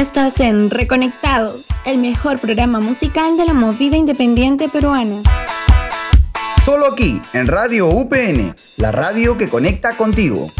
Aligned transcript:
Estás 0.00 0.40
en 0.40 0.70
Reconectados, 0.70 1.66
el 1.84 1.98
mejor 1.98 2.38
programa 2.38 2.80
musical 2.80 3.36
de 3.36 3.44
la 3.44 3.52
movida 3.52 3.98
independiente 3.98 4.70
peruana. 4.70 5.20
Solo 6.64 6.86
aquí, 6.86 7.20
en 7.34 7.46
Radio 7.46 7.86
UPN, 7.86 8.56
la 8.78 8.92
radio 8.92 9.36
que 9.36 9.50
conecta 9.50 9.98
contigo. 9.98 10.50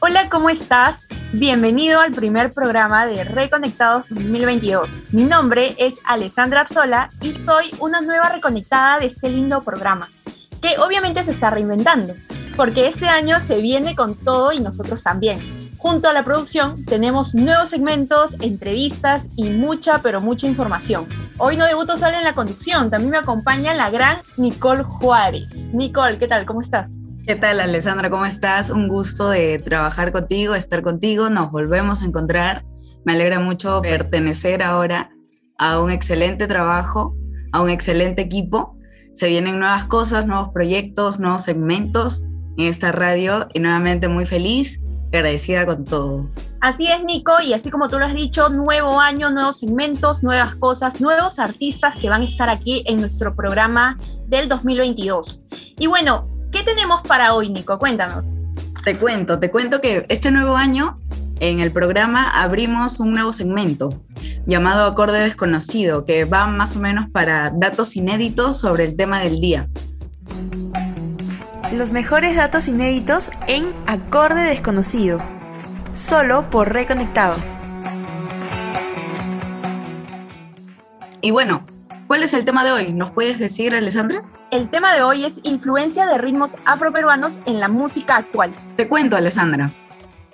Hola, 0.00 0.28
¿cómo 0.28 0.50
estás? 0.50 1.06
Bienvenido 1.32 2.00
al 2.00 2.10
primer 2.10 2.50
programa 2.50 3.06
de 3.06 3.22
Reconectados 3.22 4.08
2022. 4.08 5.04
Mi 5.12 5.22
nombre 5.22 5.76
es 5.78 6.00
Alessandra 6.02 6.62
Arzola 6.62 7.10
y 7.20 7.32
soy 7.32 7.70
una 7.78 8.00
nueva 8.00 8.28
reconectada 8.30 8.98
de 8.98 9.06
este 9.06 9.28
lindo 9.30 9.62
programa 9.62 10.08
que 10.60 10.78
obviamente 10.78 11.24
se 11.24 11.30
está 11.30 11.50
reinventando, 11.50 12.14
porque 12.56 12.86
este 12.86 13.06
año 13.06 13.40
se 13.40 13.60
viene 13.60 13.94
con 13.94 14.14
todo 14.14 14.52
y 14.52 14.60
nosotros 14.60 15.02
también. 15.02 15.38
Junto 15.78 16.10
a 16.10 16.12
la 16.12 16.22
producción 16.22 16.84
tenemos 16.84 17.34
nuevos 17.34 17.70
segmentos, 17.70 18.36
entrevistas 18.40 19.28
y 19.36 19.48
mucha, 19.48 20.00
pero 20.02 20.20
mucha 20.20 20.46
información. 20.46 21.06
Hoy 21.38 21.56
no 21.56 21.64
debuto 21.64 21.96
solo 21.96 22.18
en 22.18 22.24
la 22.24 22.34
conducción, 22.34 22.90
también 22.90 23.12
me 23.12 23.16
acompaña 23.16 23.74
la 23.74 23.88
gran 23.88 24.18
Nicole 24.36 24.82
Juárez. 24.82 25.70
Nicole, 25.72 26.18
¿qué 26.18 26.28
tal? 26.28 26.44
¿Cómo 26.44 26.60
estás? 26.60 26.98
¿Qué 27.26 27.36
tal, 27.36 27.60
Alessandra? 27.60 28.10
¿Cómo 28.10 28.26
estás? 28.26 28.70
Un 28.70 28.88
gusto 28.88 29.30
de 29.30 29.58
trabajar 29.58 30.12
contigo, 30.12 30.54
estar 30.54 30.82
contigo. 30.82 31.30
Nos 31.30 31.50
volvemos 31.50 32.02
a 32.02 32.04
encontrar. 32.04 32.64
Me 33.04 33.12
alegra 33.12 33.40
mucho 33.40 33.80
pertenecer 33.80 34.62
ahora 34.62 35.10
a 35.56 35.80
un 35.80 35.90
excelente 35.90 36.46
trabajo, 36.46 37.14
a 37.52 37.62
un 37.62 37.70
excelente 37.70 38.20
equipo 38.20 38.76
se 39.20 39.28
vienen 39.28 39.58
nuevas 39.58 39.84
cosas, 39.84 40.26
nuevos 40.26 40.48
proyectos, 40.48 41.20
nuevos 41.20 41.42
segmentos 41.42 42.22
en 42.56 42.68
esta 42.68 42.90
radio 42.90 43.48
y 43.52 43.60
nuevamente 43.60 44.08
muy 44.08 44.24
feliz 44.24 44.80
agradecida 45.12 45.66
con 45.66 45.84
todo. 45.84 46.30
Así 46.62 46.86
es, 46.90 47.04
Nico, 47.04 47.32
y 47.44 47.52
así 47.52 47.68
como 47.68 47.88
tú 47.88 47.98
lo 47.98 48.06
has 48.06 48.14
dicho, 48.14 48.48
nuevo 48.48 48.98
año, 48.98 49.30
nuevos 49.30 49.58
segmentos, 49.58 50.22
nuevas 50.22 50.54
cosas, 50.54 51.02
nuevos 51.02 51.38
artistas 51.38 51.96
que 51.96 52.08
van 52.08 52.22
a 52.22 52.24
estar 52.24 52.48
aquí 52.48 52.82
en 52.86 52.98
nuestro 52.98 53.36
programa 53.36 53.98
del 54.28 54.48
2022. 54.48 55.42
Y 55.78 55.86
bueno, 55.86 56.26
¿qué 56.50 56.62
tenemos 56.62 57.02
para 57.02 57.34
hoy, 57.34 57.50
Nico? 57.50 57.78
Cuéntanos. 57.78 58.36
Te 58.86 58.96
cuento, 58.96 59.38
te 59.38 59.50
cuento 59.50 59.82
que 59.82 60.06
este 60.08 60.30
nuevo 60.30 60.56
año 60.56 60.98
en 61.40 61.60
el 61.60 61.72
programa 61.72 62.30
abrimos 62.42 63.00
un 63.00 63.12
nuevo 63.12 63.32
segmento 63.32 63.98
llamado 64.46 64.84
Acorde 64.84 65.20
Desconocido, 65.20 66.04
que 66.04 66.24
va 66.24 66.46
más 66.46 66.76
o 66.76 66.80
menos 66.80 67.08
para 67.10 67.50
datos 67.50 67.96
inéditos 67.96 68.58
sobre 68.58 68.84
el 68.84 68.96
tema 68.96 69.20
del 69.20 69.40
día. 69.40 69.68
Los 71.72 71.92
mejores 71.92 72.36
datos 72.36 72.68
inéditos 72.68 73.30
en 73.48 73.64
Acorde 73.86 74.42
Desconocido, 74.42 75.18
solo 75.94 76.48
por 76.50 76.72
Reconectados. 76.72 77.58
Y 81.22 81.30
bueno, 81.30 81.64
¿cuál 82.06 82.22
es 82.22 82.34
el 82.34 82.44
tema 82.44 82.64
de 82.64 82.72
hoy? 82.72 82.92
¿Nos 82.92 83.12
puedes 83.12 83.38
decir, 83.38 83.74
Alessandra? 83.74 84.22
El 84.50 84.68
tema 84.68 84.94
de 84.94 85.02
hoy 85.02 85.24
es 85.24 85.40
influencia 85.44 86.06
de 86.06 86.18
ritmos 86.18 86.56
afroperuanos 86.64 87.38
en 87.46 87.60
la 87.60 87.68
música 87.68 88.16
actual. 88.16 88.52
Te 88.76 88.88
cuento, 88.88 89.16
Alessandra. 89.16 89.70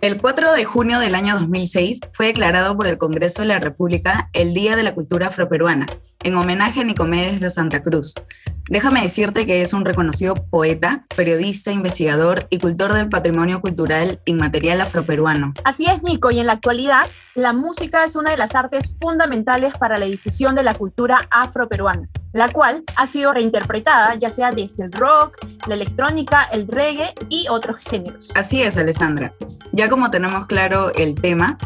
El 0.03 0.21
4 0.21 0.53
de 0.53 0.67
junio 0.67 0.99
del 0.99 1.15
año 1.15 1.39
2006 1.39 2.01
fue 2.13 2.27
declarado 2.27 2.77
por 2.77 2.87
el 2.87 2.99
Congreso 2.99 3.41
de 3.41 3.49
la 3.49 3.61
República 3.61 4.29
el 4.35 4.53
Día 4.53 4.77
de 4.77 4.83
la 4.83 4.95
Cultura 4.95 5.29
Afroperuana, 5.29 5.87
en 6.23 6.35
homenaje 6.35 6.83
a 6.83 6.85
Nicomedes 6.85 7.41
de 7.41 7.49
Santa 7.49 7.83
Cruz. 7.83 8.15
Déjame 8.69 9.01
decirte 9.01 9.47
que 9.47 9.63
es 9.63 9.73
un 9.73 9.87
reconocido 9.87 10.35
poeta, 10.35 11.07
periodista, 11.17 11.73
investigador 11.73 12.47
y 12.51 12.59
cultor 12.59 12.93
del 12.93 13.09
patrimonio 13.09 13.63
cultural 13.63 14.21
inmaterial 14.27 14.83
afroperuano. 14.83 15.55
Así 15.65 15.87
es, 15.87 16.03
Nico, 16.03 16.31
y 16.31 16.41
en 16.41 16.47
la 16.47 16.53
actualidad, 16.53 17.09
la 17.35 17.55
música 17.55 18.05
es 18.05 18.17
una 18.17 18.33
de 18.33 18.37
las 18.37 18.55
artes 18.55 18.97
fundamentales 19.01 19.73
para 19.79 19.99
la 19.99 20.07
difusión 20.07 20.57
de 20.57 20.63
la 20.63 20.75
cultura 20.75 21.27
afroperuana, 21.31 22.09
la 22.37 22.51
cual 22.51 22.85
ha 22.97 23.07
sido 23.07 23.33
reinterpretada 23.33 24.15
ya 24.17 24.29
sea 24.29 24.53
desde 24.53 24.85
el 24.85 24.93
rock, 24.93 25.39
la 25.67 25.75
electrónica, 25.75 26.43
el 26.53 26.69
reggae 26.69 27.15
y 27.31 27.47
otros 27.49 27.79
géneros. 27.79 28.31
Así 28.35 28.63
es, 28.63 28.77
Alessandra. 28.77 29.33
Ya 29.73 29.89
como 29.89 30.11
tenemos 30.11 30.47
claro 30.47 30.93
el 30.95 31.15
tema, 31.15 31.57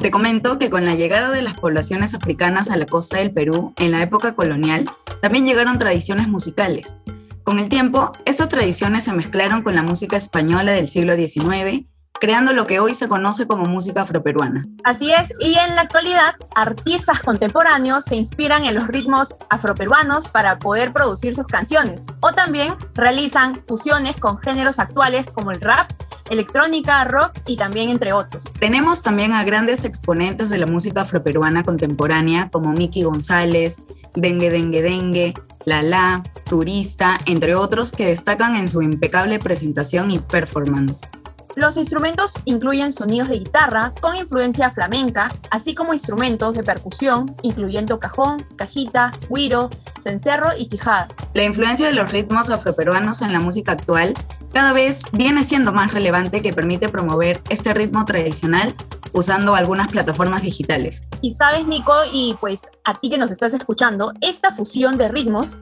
te 0.00 0.12
comento 0.12 0.56
que 0.58 0.70
con 0.70 0.84
la 0.84 0.94
llegada 0.94 1.30
de 1.30 1.42
las 1.42 1.58
poblaciones 1.58 2.14
africanas 2.14 2.70
a 2.70 2.76
la 2.76 2.86
costa 2.86 3.18
del 3.18 3.32
Perú 3.32 3.74
en 3.76 3.90
la 3.90 4.02
época 4.02 4.34
colonial, 4.36 4.88
también 5.20 5.46
llegaron 5.46 5.80
tradiciones 5.80 6.28
musicales. 6.28 6.98
Con 7.42 7.58
el 7.58 7.68
tiempo, 7.68 8.12
estas 8.24 8.48
tradiciones 8.48 9.02
se 9.02 9.12
mezclaron 9.12 9.64
con 9.64 9.74
la 9.74 9.82
música 9.82 10.16
española 10.16 10.70
del 10.70 10.88
siglo 10.88 11.16
XIX 11.16 11.89
creando 12.20 12.52
lo 12.52 12.66
que 12.66 12.80
hoy 12.80 12.94
se 12.94 13.08
conoce 13.08 13.46
como 13.46 13.64
música 13.64 14.02
afroperuana. 14.02 14.62
Así 14.84 15.10
es, 15.12 15.32
y 15.40 15.54
en 15.54 15.74
la 15.74 15.82
actualidad, 15.82 16.34
artistas 16.54 17.20
contemporáneos 17.20 18.04
se 18.04 18.16
inspiran 18.16 18.64
en 18.64 18.74
los 18.74 18.86
ritmos 18.88 19.36
afroperuanos 19.48 20.28
para 20.28 20.58
poder 20.58 20.92
producir 20.92 21.34
sus 21.34 21.46
canciones, 21.46 22.06
o 22.20 22.32
también 22.32 22.74
realizan 22.94 23.62
fusiones 23.66 24.16
con 24.16 24.38
géneros 24.38 24.78
actuales 24.78 25.26
como 25.32 25.50
el 25.50 25.60
rap, 25.60 25.90
electrónica, 26.30 27.04
rock 27.04 27.32
y 27.46 27.56
también 27.56 27.90
entre 27.90 28.12
otros. 28.12 28.44
Tenemos 28.60 29.02
también 29.02 29.32
a 29.32 29.42
grandes 29.42 29.84
exponentes 29.84 30.50
de 30.50 30.58
la 30.58 30.66
música 30.66 31.02
afroperuana 31.02 31.64
contemporánea 31.64 32.50
como 32.50 32.72
Miki 32.72 33.02
González, 33.02 33.80
Dengue 34.14 34.50
Dengue 34.50 34.82
Dengue, 34.82 35.34
La 35.64 36.22
Turista, 36.48 37.18
entre 37.26 37.54
otros 37.54 37.92
que 37.92 38.06
destacan 38.06 38.56
en 38.56 38.68
su 38.68 38.82
impecable 38.82 39.38
presentación 39.38 40.10
y 40.10 40.18
performance. 40.18 41.08
Los 41.56 41.76
instrumentos 41.76 42.34
incluyen 42.44 42.92
sonidos 42.92 43.28
de 43.28 43.38
guitarra 43.38 43.92
con 44.00 44.14
influencia 44.14 44.70
flamenca, 44.70 45.32
así 45.50 45.74
como 45.74 45.92
instrumentos 45.92 46.54
de 46.54 46.62
percusión, 46.62 47.34
incluyendo 47.42 47.98
cajón, 47.98 48.44
cajita, 48.56 49.12
guiro, 49.28 49.68
cencerro 50.00 50.50
y 50.56 50.68
quijada. 50.68 51.08
La 51.34 51.44
influencia 51.44 51.86
de 51.86 51.92
los 51.92 52.12
ritmos 52.12 52.50
afroperuanos 52.50 53.20
en 53.22 53.32
la 53.32 53.40
música 53.40 53.72
actual 53.72 54.14
cada 54.52 54.72
vez 54.72 55.02
viene 55.12 55.44
siendo 55.44 55.72
más 55.72 55.92
relevante 55.92 56.42
que 56.42 56.52
permite 56.52 56.88
promover 56.88 57.40
este 57.50 57.72
ritmo 57.72 58.04
tradicional 58.04 58.74
usando 59.12 59.54
algunas 59.54 59.88
plataformas 59.88 60.42
digitales. 60.42 61.04
Y 61.20 61.34
sabes, 61.34 61.66
Nico, 61.66 61.94
y 62.12 62.36
pues 62.40 62.70
a 62.84 62.98
ti 62.98 63.10
que 63.10 63.18
nos 63.18 63.30
estás 63.30 63.54
escuchando, 63.54 64.12
esta 64.20 64.52
fusión 64.52 64.98
de 64.98 65.08
ritmos 65.08 65.58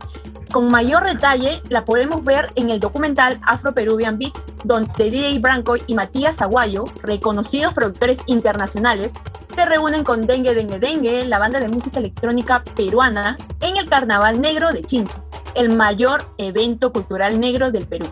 con 0.50 0.70
mayor 0.70 1.04
detalle 1.04 1.62
la 1.68 1.84
podemos 1.84 2.24
ver 2.24 2.50
en 2.54 2.70
el 2.70 2.80
documental 2.80 3.40
Afro 3.44 3.74
Peruvian 3.74 4.18
Beats, 4.18 4.46
donde 4.64 5.10
DJ 5.10 5.38
Branco 5.40 5.76
y 5.86 5.94
Matías 5.94 6.40
Aguayo, 6.40 6.84
reconocidos 7.02 7.74
productores 7.74 8.20
internacionales, 8.26 9.14
se 9.54 9.66
reúnen 9.66 10.04
con 10.04 10.26
Dengue 10.26 10.54
Dengue 10.54 10.78
Dengue, 10.78 11.24
la 11.26 11.38
banda 11.38 11.60
de 11.60 11.68
música 11.68 11.98
electrónica 11.98 12.64
peruana, 12.76 13.36
en 13.60 13.76
el 13.76 13.88
Carnaval 13.88 14.40
Negro 14.40 14.72
de 14.72 14.82
Chincha, 14.82 15.22
el 15.54 15.74
mayor 15.74 16.34
evento 16.38 16.92
cultural 16.92 17.40
negro 17.40 17.70
del 17.70 17.86
Perú. 17.86 18.06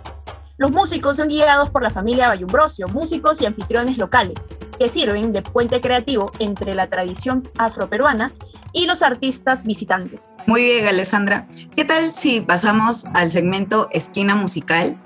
Los 0.59 0.71
músicos 0.71 1.19
son 1.19 1.29
guiados 1.29 1.71
por 1.71 1.83
la 1.83 1.91
familia 1.91 2.29
Bayumbrosio, 2.29 2.89
músicos 2.89 3.41
y 3.43 3.47
anfitriones 3.47 3.99
locales, 3.99 4.49
que 4.79 4.89
sirven 4.89 5.33
de 5.33 5.43
puente 5.43 5.81
creativo 5.81 6.31
entre 6.39 6.75
la 6.75 6.89
tradición 6.89 7.49
afroperuana 7.59 8.33
y 8.73 8.87
los 8.87 9.03
artistas 9.03 9.65
visitantes. 9.65 10.35
Muy 10.47 10.63
bien, 10.63 10.87
Alessandra. 10.87 11.47
¿Qué 11.75 11.85
tal 11.85 12.15
si 12.15 12.41
pasamos 12.41 13.07
al 13.15 13.33
segmento 13.33 13.89
Esquina 13.93 14.35
Musical 14.35 14.97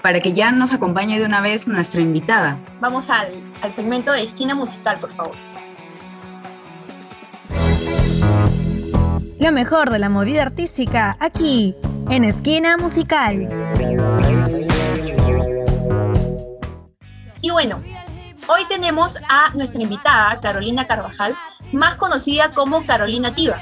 para 0.00 0.20
que 0.20 0.32
ya 0.32 0.52
nos 0.52 0.72
acompañe 0.72 1.18
de 1.18 1.24
una 1.24 1.40
vez 1.40 1.66
nuestra 1.66 2.00
invitada? 2.00 2.56
Vamos 2.80 3.10
al, 3.10 3.28
al 3.62 3.72
segmento 3.72 4.12
de 4.12 4.22
Esquina 4.22 4.54
Musical, 4.54 4.98
por 4.98 5.10
favor. 5.10 5.34
Lo 9.38 9.52
mejor 9.52 9.90
de 9.90 9.98
la 9.98 10.08
movida 10.08 10.42
artística 10.42 11.16
aquí, 11.20 11.74
en 12.10 12.24
Esquina 12.24 12.76
Musical. 12.76 13.48
Y 17.42 17.50
bueno, 17.50 17.80
hoy 18.48 18.64
tenemos 18.68 19.18
a 19.28 19.50
nuestra 19.54 19.82
invitada, 19.82 20.40
Carolina 20.40 20.86
Carvajal, 20.86 21.36
más 21.72 21.96
conocida 21.96 22.50
como 22.52 22.86
Carolina 22.86 23.34
Tiva. 23.34 23.60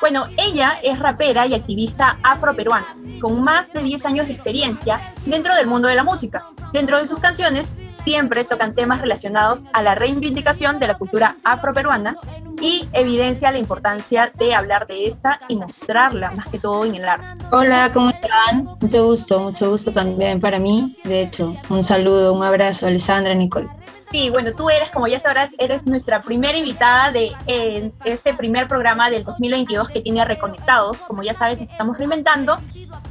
Bueno, 0.00 0.26
ella 0.36 0.78
es 0.82 0.98
rapera 0.98 1.46
y 1.46 1.54
activista 1.54 2.18
afroperuana, 2.22 2.96
con 3.20 3.42
más 3.42 3.72
de 3.72 3.82
10 3.82 4.06
años 4.06 4.26
de 4.26 4.34
experiencia 4.34 5.14
dentro 5.24 5.54
del 5.54 5.66
mundo 5.66 5.88
de 5.88 5.94
la 5.94 6.04
música. 6.04 6.44
Dentro 6.72 6.98
de 6.98 7.06
sus 7.06 7.18
canciones 7.18 7.72
siempre 7.88 8.44
tocan 8.44 8.74
temas 8.74 9.00
relacionados 9.00 9.64
a 9.72 9.82
la 9.82 9.94
reivindicación 9.94 10.78
de 10.78 10.88
la 10.88 10.98
cultura 10.98 11.36
afroperuana 11.44 12.16
y 12.60 12.86
evidencia 12.92 13.50
la 13.52 13.58
importancia 13.58 14.30
de 14.38 14.54
hablar 14.54 14.86
de 14.86 15.06
esta 15.06 15.40
y 15.48 15.56
mostrarla 15.56 16.30
más 16.32 16.46
que 16.48 16.58
todo 16.58 16.84
en 16.84 16.96
el 16.96 17.04
arte. 17.04 17.26
Hola, 17.50 17.90
¿cómo 17.94 18.10
están? 18.10 18.76
Mucho 18.80 19.06
gusto, 19.06 19.40
mucho 19.40 19.70
gusto 19.70 19.92
también 19.92 20.40
para 20.40 20.58
mí. 20.58 20.96
De 21.04 21.22
hecho, 21.22 21.56
un 21.70 21.84
saludo, 21.84 22.34
un 22.34 22.42
abrazo, 22.42 22.86
Alessandra, 22.86 23.34
Nicole. 23.34 23.68
Sí, 24.10 24.30
bueno, 24.30 24.52
tú 24.54 24.70
eres, 24.70 24.90
como 24.90 25.08
ya 25.08 25.18
sabrás, 25.18 25.50
eres 25.58 25.86
nuestra 25.86 26.22
primera 26.22 26.56
invitada 26.56 27.10
de 27.10 27.32
eh, 27.46 27.90
este 28.04 28.34
primer 28.34 28.68
programa 28.68 29.10
del 29.10 29.24
2022 29.24 29.88
que 29.88 30.00
tiene 30.00 30.24
Reconectados. 30.24 31.02
Como 31.02 31.22
ya 31.22 31.34
sabes, 31.34 31.58
nos 31.58 31.70
estamos 31.70 31.98
reinventando. 31.98 32.56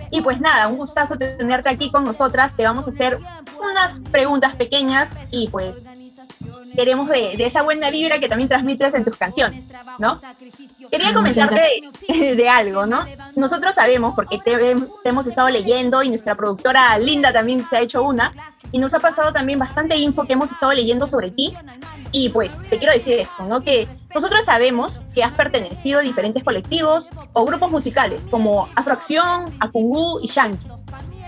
Y 0.09 0.21
pues 0.21 0.39
nada, 0.39 0.67
un 0.67 0.77
gustazo 0.77 1.17
tenerte 1.17 1.69
aquí 1.69 1.91
con 1.91 2.05
nosotras. 2.05 2.55
Te 2.55 2.63
vamos 2.63 2.87
a 2.87 2.89
hacer 2.89 3.19
unas 3.59 3.99
preguntas 4.11 4.55
pequeñas 4.55 5.19
y 5.31 5.49
pues 5.49 5.91
queremos 6.75 7.09
de, 7.09 7.33
esa 7.39 7.61
buena 7.63 7.89
vibra 7.89 8.19
que 8.19 8.29
también 8.29 8.49
transmites 8.49 8.93
en 8.93 9.05
tus 9.05 9.15
canciones, 9.15 9.69
¿no? 9.99 10.19
Quería 10.95 11.13
comentarte 11.13 11.81
de, 12.07 12.49
algo, 12.49 12.85
¿no? 12.85 13.05
Nosotros 13.35 13.75
sabemos, 13.75 14.15
porque 14.15 14.37
te, 14.37 14.75
hemos 15.03 15.27
estado 15.27 15.49
leyendo 15.49 16.01
y 16.03 16.09
nuestra 16.09 16.35
productora 16.35 16.97
Linda 16.97 17.33
también 17.33 17.67
se 17.67 17.75
ha 17.75 17.81
hecho 17.81 18.01
una, 18.01 18.33
y 18.71 18.79
nos 18.79 18.93
ha 18.93 18.99
pasado 18.99 19.33
también 19.33 19.59
bastante 19.59 19.97
info 19.97 20.23
que 20.25 20.33
hemos 20.33 20.51
estado 20.51 20.71
leyendo 20.71 21.05
sobre 21.05 21.31
ti. 21.31 21.53
Y 22.13 22.29
pues 22.29 22.63
te 22.69 22.77
quiero 22.77 22.93
decir 22.93 23.19
esto, 23.19 23.43
¿no? 23.43 23.59
Que 23.59 23.89
nosotros 24.13 24.45
sabemos 24.45 25.01
que 25.13 25.21
has 25.21 25.33
pertenecido 25.33 25.99
a 25.99 26.01
diferentes 26.01 26.45
colectivos 26.45 27.09
o 27.33 27.43
grupos 27.43 27.69
musicales, 27.69 28.23
como 28.31 28.69
Afroacción, 28.75 29.53
Akungu 29.59 30.21
y 30.23 30.27
Shanky. 30.27 30.67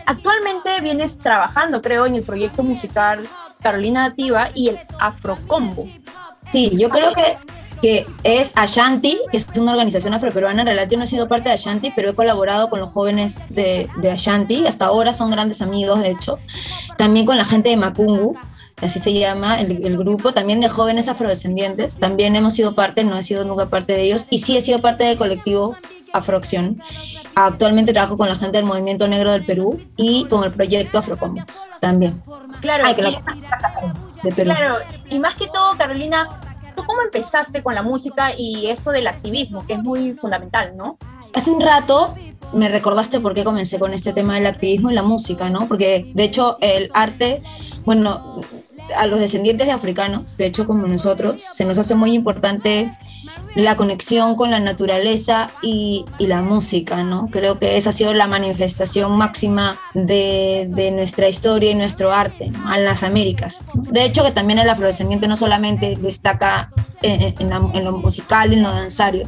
Actualmente 0.05 0.79
vienes 0.81 1.17
trabajando, 1.19 1.81
creo, 1.81 2.05
en 2.05 2.15
el 2.15 2.23
proyecto 2.23 2.63
musical 2.63 3.27
Carolina 3.61 4.07
Nativa 4.07 4.49
y 4.53 4.69
el 4.69 4.79
Afrocombo. 5.01 5.89
Sí, 6.51 6.71
yo 6.77 6.89
creo 6.89 7.11
que, 7.11 7.35
que 7.81 8.05
es 8.23 8.53
Ashanti, 8.55 9.17
que 9.31 9.37
es 9.37 9.47
una 9.55 9.71
organización 9.71 10.13
afroperuana. 10.13 10.61
En 10.61 10.67
realidad 10.67 10.89
yo 10.89 10.97
no 10.97 11.03
he 11.03 11.07
sido 11.07 11.27
parte 11.27 11.49
de 11.49 11.55
Ashanti, 11.55 11.91
pero 11.95 12.11
he 12.11 12.15
colaborado 12.15 12.69
con 12.69 12.79
los 12.79 12.91
jóvenes 12.91 13.43
de, 13.49 13.89
de 13.97 14.11
Ashanti. 14.11 14.67
Hasta 14.67 14.85
ahora 14.85 15.13
son 15.13 15.31
grandes 15.31 15.61
amigos, 15.61 16.01
de 16.01 16.11
hecho. 16.11 16.39
También 16.97 17.25
con 17.25 17.37
la 17.37 17.45
gente 17.45 17.69
de 17.69 17.77
Macungu 17.77 18.37
así 18.81 18.99
se 18.99 19.11
llama 19.11 19.59
el, 19.59 19.83
el, 19.83 19.97
grupo, 19.97 20.33
también 20.33 20.61
de 20.61 20.69
jóvenes 20.69 21.07
afrodescendientes, 21.07 21.97
también 21.97 22.35
hemos 22.35 22.53
sido 22.53 22.75
parte, 22.75 23.03
no 23.03 23.17
he 23.17 23.23
sido 23.23 23.43
nunca 23.43 23.65
parte 23.69 23.93
de 23.93 24.03
ellos, 24.03 24.27
y 24.29 24.37
sí 24.37 24.55
he 24.55 24.61
sido 24.61 24.81
parte 24.81 25.03
del 25.03 25.17
colectivo 25.17 25.75
Afroacción. 26.13 26.81
Actualmente 27.35 27.93
trabajo 27.93 28.17
con 28.17 28.29
la 28.29 28.35
gente 28.35 28.57
del 28.57 28.65
Movimiento 28.65 29.07
Negro 29.07 29.31
del 29.31 29.45
Perú 29.45 29.81
y 29.97 30.25
con 30.25 30.43
el 30.43 30.51
proyecto 30.51 30.97
Afrocombo 30.97 31.43
también. 31.79 32.21
Claro, 32.61 32.85
y, 32.89 32.93
claro, 34.31 34.77
y 35.09 35.19
más 35.19 35.35
que 35.35 35.47
todo, 35.47 35.77
Carolina, 35.77 36.27
¿tú 36.77 36.83
cómo 36.85 37.01
empezaste 37.01 37.61
con 37.61 37.75
la 37.75 37.81
música 37.81 38.31
y 38.37 38.67
esto 38.67 38.91
del 38.91 39.07
activismo, 39.07 39.65
que 39.65 39.73
es 39.73 39.83
muy 39.83 40.13
fundamental, 40.13 40.77
¿no? 40.77 40.97
Hace 41.33 41.51
un 41.51 41.59
rato 41.59 42.15
me 42.53 42.69
recordaste 42.69 43.19
por 43.19 43.33
qué 43.33 43.43
comencé 43.43 43.79
con 43.79 43.93
este 43.93 44.13
tema 44.13 44.35
del 44.35 44.45
activismo 44.45 44.89
y 44.89 44.93
la 44.93 45.03
música, 45.03 45.49
¿no? 45.49 45.67
Porque 45.67 46.09
de 46.13 46.23
hecho 46.23 46.57
el 46.61 46.89
arte, 46.93 47.41
bueno, 47.83 48.41
a 48.95 49.07
los 49.07 49.19
descendientes 49.19 49.67
de 49.67 49.73
africanos, 49.73 50.37
de 50.37 50.45
hecho 50.45 50.65
como 50.65 50.87
nosotros, 50.87 51.41
se 51.41 51.65
nos 51.65 51.77
hace 51.77 51.95
muy 51.95 52.13
importante 52.13 52.95
la 53.55 53.75
conexión 53.75 54.35
con 54.35 54.51
la 54.51 54.59
naturaleza 54.59 55.49
y, 55.61 56.05
la 56.19 56.41
música, 56.41 57.03
¿no? 57.03 57.29
Creo 57.31 57.57
que 57.57 57.77
esa 57.77 57.89
ha 57.89 57.93
sido 57.93 58.13
la 58.13 58.27
manifestación 58.27 59.13
máxima 59.13 59.77
de, 59.93 60.91
nuestra 60.93 61.27
historia 61.27 61.71
y 61.71 61.75
nuestro 61.75 62.11
arte 62.11 62.45
en 62.45 62.85
las 62.85 63.03
Américas. 63.03 63.63
De 63.73 64.03
hecho, 64.05 64.23
que 64.23 64.31
también 64.31 64.59
el 64.59 64.69
afrodescendiente 64.69 65.27
no 65.27 65.35
solamente 65.35 65.95
destaca 65.99 66.69
en, 67.01 67.35
en 67.39 67.83
lo 67.83 67.91
musical, 67.93 68.53
en 68.53 68.63
lo 68.63 68.71
danzario, 68.71 69.27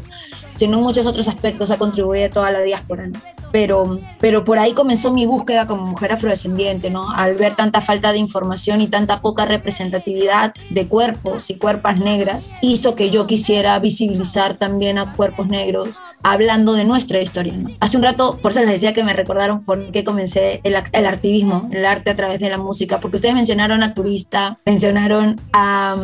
sino 0.51 0.77
en 0.77 0.83
muchos 0.83 1.05
otros 1.05 1.27
aspectos 1.27 1.71
ha 1.71 1.77
contribuido 1.77 2.27
a 2.27 2.29
toda 2.29 2.51
la 2.51 2.61
diáspora. 2.61 3.07
¿no? 3.07 3.19
Pero, 3.51 3.99
pero 4.19 4.43
por 4.43 4.59
ahí 4.59 4.73
comenzó 4.73 5.11
mi 5.11 5.25
búsqueda 5.25 5.67
como 5.67 5.85
mujer 5.85 6.11
afrodescendiente, 6.11 6.89
¿no? 6.89 7.09
Al 7.09 7.35
ver 7.35 7.55
tanta 7.55 7.81
falta 7.81 8.11
de 8.11 8.19
información 8.19 8.81
y 8.81 8.87
tanta 8.87 9.21
poca 9.21 9.45
representatividad 9.45 10.53
de 10.69 10.87
cuerpos 10.87 11.49
y 11.49 11.55
cuerpas 11.55 11.97
negras, 11.97 12.51
hizo 12.61 12.95
que 12.95 13.09
yo 13.09 13.25
quisiera 13.25 13.79
visibilizar 13.79 14.55
también 14.55 14.97
a 14.99 15.13
cuerpos 15.13 15.47
negros, 15.47 16.01
hablando 16.21 16.73
de 16.73 16.85
nuestra 16.85 17.21
historia. 17.21 17.53
¿no? 17.53 17.69
Hace 17.79 17.97
un 17.97 18.03
rato, 18.03 18.37
por 18.41 18.51
eso 18.51 18.61
les 18.61 18.71
decía 18.71 18.93
que 18.93 19.03
me 19.03 19.13
recordaron 19.13 19.63
por 19.63 19.91
qué 19.91 20.03
comencé 20.03 20.61
el, 20.63 20.75
el 20.91 21.05
activismo, 21.07 21.69
el 21.71 21.85
arte 21.85 22.11
a 22.11 22.15
través 22.15 22.39
de 22.39 22.49
la 22.49 22.57
música, 22.57 22.99
porque 22.99 23.17
ustedes 23.17 23.35
mencionaron 23.35 23.81
a 23.81 23.93
Turista, 23.93 24.59
mencionaron 24.65 25.41
a 25.53 25.95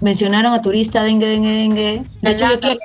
mencionaron 0.00 0.52
a 0.52 0.60
Turista, 0.60 1.02
Dengue, 1.02 1.26
Dengue, 1.26 1.52
Dengue. 1.52 2.04
De 2.20 2.30
hecho, 2.32 2.48
yo 2.48 2.60
quiero 2.60 2.78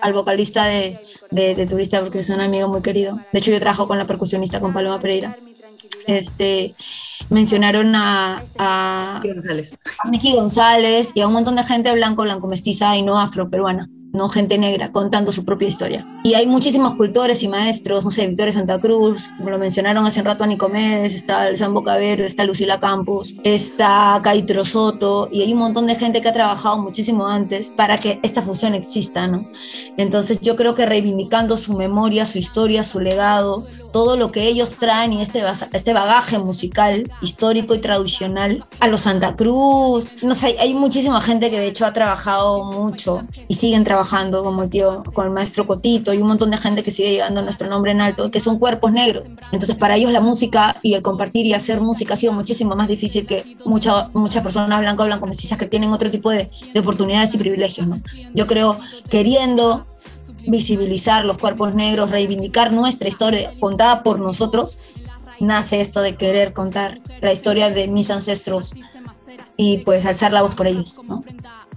al 0.00 0.12
vocalista 0.12 0.64
de, 0.66 0.98
de, 1.30 1.54
de, 1.54 1.66
Turista 1.66 2.00
porque 2.00 2.20
es 2.20 2.30
un 2.30 2.40
amigo 2.40 2.68
muy 2.68 2.82
querido. 2.82 3.20
De 3.32 3.38
hecho, 3.38 3.50
yo 3.50 3.60
trabajo 3.60 3.86
con 3.88 3.98
la 3.98 4.06
percusionista, 4.06 4.60
con 4.60 4.72
Paloma 4.72 5.00
Pereira. 5.00 5.36
Este, 6.06 6.74
mencionaron 7.28 7.94
a, 7.94 8.42
a, 8.58 9.20
González. 9.24 9.76
a 10.02 10.08
Miki 10.08 10.34
González 10.34 11.12
y 11.14 11.20
a 11.20 11.26
un 11.26 11.34
montón 11.34 11.56
de 11.56 11.64
gente 11.64 11.92
blanco, 11.92 12.22
blanco 12.22 12.46
mestiza 12.46 12.96
y 12.96 13.02
no 13.02 13.20
afroperuana 13.20 13.88
no 14.18 14.28
gente 14.28 14.58
negra 14.58 14.90
contando 14.90 15.30
su 15.30 15.44
propia 15.44 15.68
historia. 15.68 16.06
Y 16.24 16.34
hay 16.34 16.46
muchísimos 16.46 16.94
cultores 16.94 17.42
y 17.44 17.48
maestros, 17.48 18.04
no 18.04 18.10
sé, 18.10 18.26
Victoria 18.26 18.52
Santa 18.52 18.80
Cruz, 18.80 19.30
como 19.38 19.50
lo 19.50 19.58
mencionaron 19.58 20.04
hace 20.04 20.20
un 20.20 20.26
rato 20.26 20.42
a 20.42 20.46
Nicomedes, 20.48 21.14
está 21.14 21.48
el 21.48 21.56
Sambo 21.56 21.84
Cabero, 21.84 22.24
está 22.24 22.44
Lucila 22.44 22.80
Campos, 22.80 23.36
está 23.44 24.20
Caitro 24.22 24.64
Soto, 24.64 25.28
y 25.30 25.42
hay 25.42 25.52
un 25.52 25.60
montón 25.60 25.86
de 25.86 25.94
gente 25.94 26.20
que 26.20 26.28
ha 26.28 26.32
trabajado 26.32 26.78
muchísimo 26.78 27.28
antes 27.28 27.70
para 27.70 27.96
que 27.96 28.18
esta 28.24 28.42
fusión 28.42 28.74
exista, 28.74 29.28
¿no? 29.28 29.46
Entonces 29.96 30.40
yo 30.40 30.56
creo 30.56 30.74
que 30.74 30.84
reivindicando 30.84 31.56
su 31.56 31.74
memoria, 31.74 32.24
su 32.24 32.38
historia, 32.38 32.82
su 32.82 32.98
legado, 32.98 33.66
todo 33.92 34.16
lo 34.16 34.32
que 34.32 34.48
ellos 34.48 34.74
traen 34.74 35.12
y 35.12 35.22
este, 35.22 35.42
este 35.72 35.92
bagaje 35.92 36.40
musical, 36.40 37.04
histórico 37.22 37.74
y 37.74 37.78
tradicional, 37.78 38.66
a 38.80 38.88
los 38.88 39.02
Santa 39.02 39.36
Cruz, 39.36 40.24
no 40.24 40.34
sé, 40.34 40.56
hay 40.58 40.74
muchísima 40.74 41.20
gente 41.20 41.50
que 41.50 41.60
de 41.60 41.68
hecho 41.68 41.86
ha 41.86 41.92
trabajado 41.92 42.64
mucho 42.64 43.22
y 43.46 43.54
siguen 43.54 43.84
trabajando 43.84 44.07
trabajando 44.08 44.42
como 44.42 44.62
el 44.62 44.70
tío, 44.70 45.02
con 45.12 45.26
el 45.26 45.32
maestro 45.32 45.66
Cotito 45.66 46.12
y 46.12 46.18
un 46.18 46.28
montón 46.28 46.50
de 46.50 46.56
gente 46.56 46.82
que 46.82 46.90
sigue 46.90 47.10
llegando 47.10 47.40
a 47.40 47.42
nuestro 47.42 47.68
nombre 47.68 47.92
en 47.92 48.00
alto, 48.00 48.30
que 48.30 48.40
son 48.40 48.58
cuerpos 48.58 48.92
negros. 48.92 49.24
Entonces 49.52 49.76
para 49.76 49.96
ellos 49.96 50.12
la 50.12 50.20
música 50.20 50.76
y 50.82 50.94
el 50.94 51.02
compartir 51.02 51.46
y 51.46 51.54
hacer 51.54 51.80
música 51.80 52.14
ha 52.14 52.16
sido 52.16 52.32
muchísimo 52.32 52.74
más 52.74 52.88
difícil 52.88 53.26
que 53.26 53.56
muchas 53.64 54.14
muchas 54.14 54.42
personas 54.42 54.80
blancas 54.80 55.04
o 55.04 55.06
blancomestizas 55.06 55.58
que 55.58 55.66
tienen 55.66 55.92
otro 55.92 56.10
tipo 56.10 56.30
de, 56.30 56.50
de 56.72 56.80
oportunidades 56.80 57.34
y 57.34 57.38
privilegios. 57.38 57.86
¿no? 57.86 58.00
Yo 58.34 58.46
creo, 58.46 58.78
queriendo 59.10 59.86
visibilizar 60.46 61.24
los 61.24 61.36
cuerpos 61.36 61.74
negros, 61.74 62.10
reivindicar 62.10 62.72
nuestra 62.72 63.08
historia 63.08 63.52
contada 63.60 64.02
por 64.02 64.18
nosotros, 64.18 64.80
nace 65.40 65.80
esto 65.80 66.00
de 66.00 66.16
querer 66.16 66.52
contar 66.52 67.00
la 67.20 67.32
historia 67.32 67.68
de 67.70 67.88
mis 67.88 68.10
ancestros 68.10 68.74
y 69.56 69.78
pues 69.78 70.06
alzar 70.06 70.32
la 70.32 70.42
voz 70.42 70.54
por 70.54 70.66
ellos. 70.66 71.00
¿no? 71.06 71.22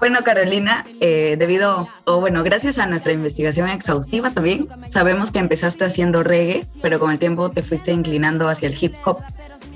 Bueno, 0.02 0.24
Carolina, 0.24 0.84
eh, 1.00 1.36
debido, 1.38 1.88
o 2.06 2.20
bueno, 2.20 2.44
gracias 2.44 2.80
a 2.80 2.88
nuestra 2.88 3.14
investigación 3.14 3.70
exhaustiva 3.70 4.32
también, 4.32 4.68
sabemos 4.90 5.30
que 5.30 5.38
empezaste 5.38 5.86
haciendo 5.86 6.24
reggae, 6.24 6.66
pero 6.82 7.00
con 7.00 7.12
el 7.12 7.20
tiempo 7.20 7.52
te 7.52 7.62
fuiste 7.62 7.92
inclinando 7.92 8.50
hacia 8.50 8.68
el 8.68 8.76
hip 8.82 8.96
hop. 9.06 9.20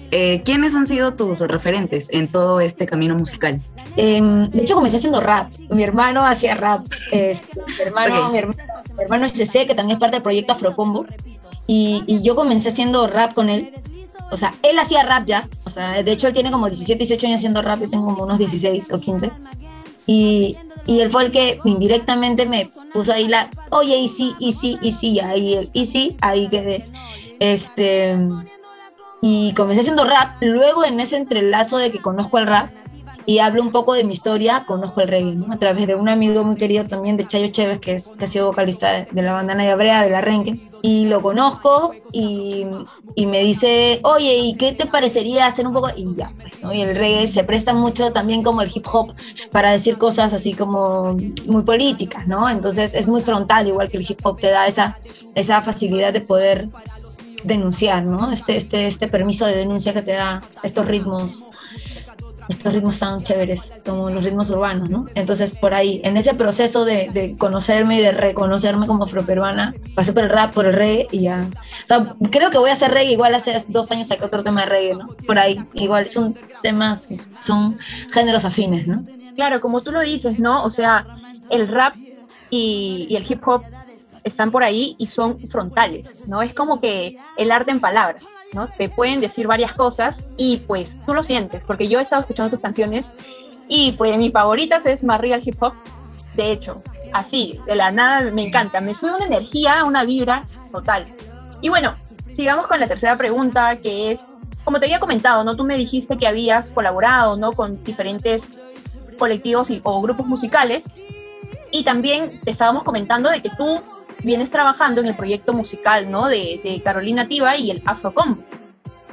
Eh, 0.10 0.42
¿Quiénes 0.44 0.74
han 0.74 0.88
sido 0.88 1.14
tus 1.14 1.42
referentes 1.42 2.10
en 2.10 2.28
todo 2.28 2.60
este 2.60 2.88
camino 2.88 3.14
musical? 3.14 3.62
Eh, 3.98 4.50
de 4.52 4.64
hecho, 4.64 4.74
comencé 4.74 4.98
haciendo 4.98 5.22
rap. 5.22 5.48
Mi 5.70 5.84
hermano 5.84 6.26
hacía 6.26 6.56
rap. 6.56 6.88
Este, 7.12 7.62
mi, 7.62 7.84
hermano, 7.86 8.16
okay. 8.16 8.32
mi, 8.32 8.38
hermano, 8.40 8.60
mi 8.98 9.04
hermano 9.04 9.26
es 9.28 9.34
CC, 9.34 9.68
que 9.68 9.76
también 9.76 9.98
es 9.98 10.00
parte 10.00 10.16
del 10.16 10.24
proyecto 10.24 10.54
Afrocombo. 10.54 11.06
Y, 11.68 12.04
y 12.08 12.24
yo 12.24 12.34
comencé 12.34 12.70
haciendo 12.70 13.06
rap 13.06 13.36
con 13.36 13.52
él 13.52 13.72
o 14.32 14.38
sea, 14.38 14.56
él 14.64 14.78
hacía 14.80 15.04
rap 15.04 15.26
ya, 15.26 15.48
o 15.66 15.70
sea, 15.70 16.02
de 16.02 16.12
hecho 16.12 16.28
él 16.28 16.34
tiene 16.34 16.52
como 16.52 16.66
17, 16.68 16.98
18 16.98 17.28
años 17.28 17.38
haciendo 17.38 17.62
rap, 17.62 17.80
yo 17.82 17.90
tengo 17.90 18.06
como 18.06 18.24
unos 18.24 18.40
16 18.40 18.92
o 18.92 19.00
15. 19.00 19.32
Y, 20.08 20.58
y 20.86 21.00
él 21.00 21.10
fue 21.10 21.26
el 21.26 21.32
que 21.32 21.60
indirectamente 21.66 22.46
me 22.46 22.70
puso 22.94 23.14
ahí 23.14 23.28
la, 23.28 23.50
oye, 23.72 23.98
y 23.98 24.08
sí, 24.08 24.36
y 24.40 24.52
sí, 24.54 24.78
y 24.82 24.92
sí, 24.92 25.20
ahí 25.20 25.70
y 25.74 25.86
sí, 25.86 26.16
ahí 26.22 26.48
quedé. 26.48 26.84
Este, 27.40 28.18
y 29.22 29.54
comencé 29.54 29.82
haciendo 29.82 30.06
rap, 30.06 30.36
luego 30.42 30.86
en 30.86 31.00
ese 31.00 31.18
entrelazo 31.18 31.78
de 31.78 31.92
que 31.92 32.00
conozco 32.00 32.38
el 32.38 32.48
rap, 32.48 32.70
y 33.26 33.40
hablo 33.40 33.62
un 33.62 33.72
poco 33.72 33.94
de 33.94 34.04
mi 34.04 34.14
historia, 34.14 34.66
conozco 34.68 35.02
el 35.02 35.08
reggae. 35.08 35.38
A 35.50 35.58
través 35.58 35.88
de 35.88 35.96
un 35.96 36.10
amigo 36.10 36.44
muy 36.44 36.56
querido 36.56 36.86
también 36.86 37.18
de 37.18 37.26
Chayo 37.26 37.48
Chévez, 37.48 37.80
que, 37.80 37.94
es, 37.94 38.10
que 38.18 38.26
ha 38.26 38.28
sido 38.28 38.48
vocalista 38.48 39.06
de, 39.12 39.22
la 39.22 39.34
banda 39.34 39.56
Nadia 39.56 39.76
Brea, 39.76 40.04
de 40.04 40.10
la 40.10 40.22
Renque, 40.22 40.56
y 40.82 41.06
lo 41.06 41.22
conozco 41.22 41.94
y, 42.12 42.66
y, 43.16 43.26
me 43.26 43.42
dice, 43.42 44.00
oye, 44.04 44.38
¿y 44.38 44.56
qué 44.56 44.74
te 44.74 44.86
parecería 44.86 45.48
hacer 45.48 45.66
un 45.66 45.74
poco? 45.74 45.90
Y 45.96 46.14
ya. 46.16 46.32
Y 46.72 46.82
el 46.82 46.96
reggae 46.96 47.28
se 47.28 47.44
presta 47.44 47.74
mucho 47.74 48.12
también 48.12 48.44
como 48.44 48.62
el 48.62 48.72
hip 48.74 48.86
hop 48.92 49.14
para 49.52 49.72
decir 49.72 49.98
cosas 49.98 50.34
así 50.34 50.54
como 50.54 51.18
muy 51.48 51.64
políticas, 51.64 52.28
¿no? 52.28 52.50
Entonces 52.50 52.94
es 52.94 53.08
muy 53.08 53.22
frontal, 53.22 53.68
igual 53.68 53.90
que 53.90 53.98
el 53.98 54.06
hip 54.08 54.20
hop 54.24 54.40
te 54.40 54.52
da 54.52 54.68
esa, 54.68 55.00
esa 55.34 55.62
facilidad 55.62 56.14
de 56.14 56.22
poder 56.22 56.70
denunciar, 57.44 58.04
¿no? 58.04 58.32
Este, 58.32 58.56
este, 58.56 58.88
este 58.88 59.08
permiso 59.08 59.46
de 59.46 59.56
denuncia 59.56 59.94
que 59.94 60.02
te 60.02 60.14
da 60.14 60.44
estos 60.64 60.88
ritmos 60.88 61.46
estos 62.48 62.74
ritmos 62.74 63.00
tan 63.00 63.22
chéveres 63.22 63.82
como 63.86 64.10
los 64.10 64.24
ritmos 64.24 64.50
urbanos, 64.50 64.90
¿no? 64.90 65.06
Entonces, 65.16 65.54
por 65.54 65.74
ahí, 65.74 66.02
en 66.04 66.18
ese 66.18 66.34
proceso 66.34 66.86
de, 66.86 67.10
de 67.12 67.36
conocerme 67.38 67.98
y 67.98 68.02
de 68.02 68.12
reconocerme 68.12 68.88
como 68.88 69.04
afroperuana, 69.04 69.74
pasé 69.96 70.14
por 70.14 70.24
el 70.24 70.30
rap, 70.30 70.54
por 70.54 70.66
el 70.66 70.74
reggae 70.74 71.08
y 71.12 71.22
ya. 71.22 71.48
O 71.84 71.88
sea, 71.88 72.16
creo 72.32 72.50
que 72.52 72.58
voy 72.58 72.70
a 72.70 72.74
hacer 72.74 72.92
reggae 72.92 73.12
igual 73.12 73.36
hace 73.36 73.56
dos 73.70 73.92
años 73.92 74.08
saqué 74.08 74.26
otro 74.26 74.44
tema 74.44 74.62
de 74.62 74.68
reggae, 74.68 74.96
¿no? 74.96 75.08
Por 75.26 75.40
ahí, 75.40 75.66
igual 75.74 76.08
son 76.08 76.36
temas, 76.62 77.10
son 77.40 77.78
géneros 78.14 78.46
afines, 78.46 78.88
¿no? 78.88 79.04
Claro, 79.36 79.60
como 79.60 79.82
tú 79.82 79.92
lo 79.92 80.02
dices, 80.02 80.40
¿no? 80.40 80.64
O 80.64 80.70
sea, 80.70 81.06
el 81.50 81.68
rap 81.68 81.96
y, 82.50 83.08
y 83.10 83.16
el 83.16 83.26
hip 83.30 83.46
hop 83.48 83.64
están 84.24 84.52
por 84.52 84.64
ahí 84.64 84.96
y 84.98 85.08
son 85.08 85.40
frontales, 85.40 86.28
¿no? 86.28 86.42
Es 86.42 86.54
como 86.54 86.82
que 86.82 87.18
el 87.38 87.52
arte 87.52 87.72
en 87.72 87.80
palabras, 87.80 88.24
¿no? 88.56 88.68
Te 88.68 88.90
pueden 88.90 89.20
decir 89.20 89.46
varias 89.46 89.74
cosas 89.74 90.24
y 90.38 90.58
pues 90.58 90.98
tú 91.06 91.14
lo 91.14 91.22
sientes, 91.22 91.64
porque 91.64 91.88
yo 91.88 92.00
he 92.00 92.02
estado 92.02 92.22
escuchando 92.22 92.50
tus 92.50 92.62
canciones 92.62 93.12
y 93.68 93.92
pues 93.92 94.18
mi 94.18 94.32
favoritas 94.32 94.86
es 94.88 95.04
más 95.04 95.22
real 95.22 95.42
hip 95.44 95.62
hop, 95.62 95.74
de 96.34 96.52
hecho, 96.52 96.82
así, 97.14 97.60
de 97.68 97.76
la 97.76 97.92
nada 97.92 98.32
me 98.32 98.44
encanta, 98.44 98.82
me 98.82 98.94
sube 98.94 99.14
una 99.16 99.26
energía, 99.26 99.84
una 99.86 100.04
vibra 100.04 100.46
total. 100.72 101.06
Y 101.62 101.70
bueno, 101.70 101.94
sigamos 102.34 102.68
con 102.68 102.80
la 102.80 102.88
tercera 102.88 103.18
pregunta, 103.18 103.78
que 103.78 104.12
es, 104.12 104.26
como 104.64 104.80
te 104.80 104.86
había 104.86 105.00
comentado, 105.00 105.44
¿no? 105.44 105.56
Tú 105.56 105.64
me 105.64 105.78
dijiste 105.78 106.18
que 106.18 106.28
habías 106.28 106.72
colaborado, 106.72 107.38
¿no? 107.38 107.54
Con 107.54 107.84
diferentes 107.84 108.48
colectivos 109.18 109.70
o 109.84 110.02
grupos 110.02 110.26
musicales. 110.28 110.96
Y 111.72 111.84
también 111.84 112.42
te 112.44 112.52
estábamos 112.52 112.84
comentando 112.84 113.30
de 113.30 113.42
que 113.42 113.50
tú 113.50 113.82
vienes 114.26 114.50
trabajando 114.50 115.02
en 115.02 115.08
el 115.08 115.16
proyecto 115.16 115.54
musical, 115.54 116.10
¿no? 116.10 116.28
De, 116.28 116.82
Carolina 116.84 117.28
Tiva 117.28 117.56
y 117.58 117.72
el 117.72 117.82
Afrocombo. 117.86 118.44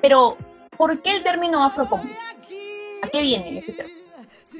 Pero, 0.00 0.37
¿por 0.76 1.00
qué 1.02 1.16
el 1.16 1.23
término 1.23 1.62
Afrocombo? 1.64 2.09
¿A 3.02 3.09
qué 3.09 3.23
viene 3.23 3.59
ese 3.59 3.73
término? 3.73 4.00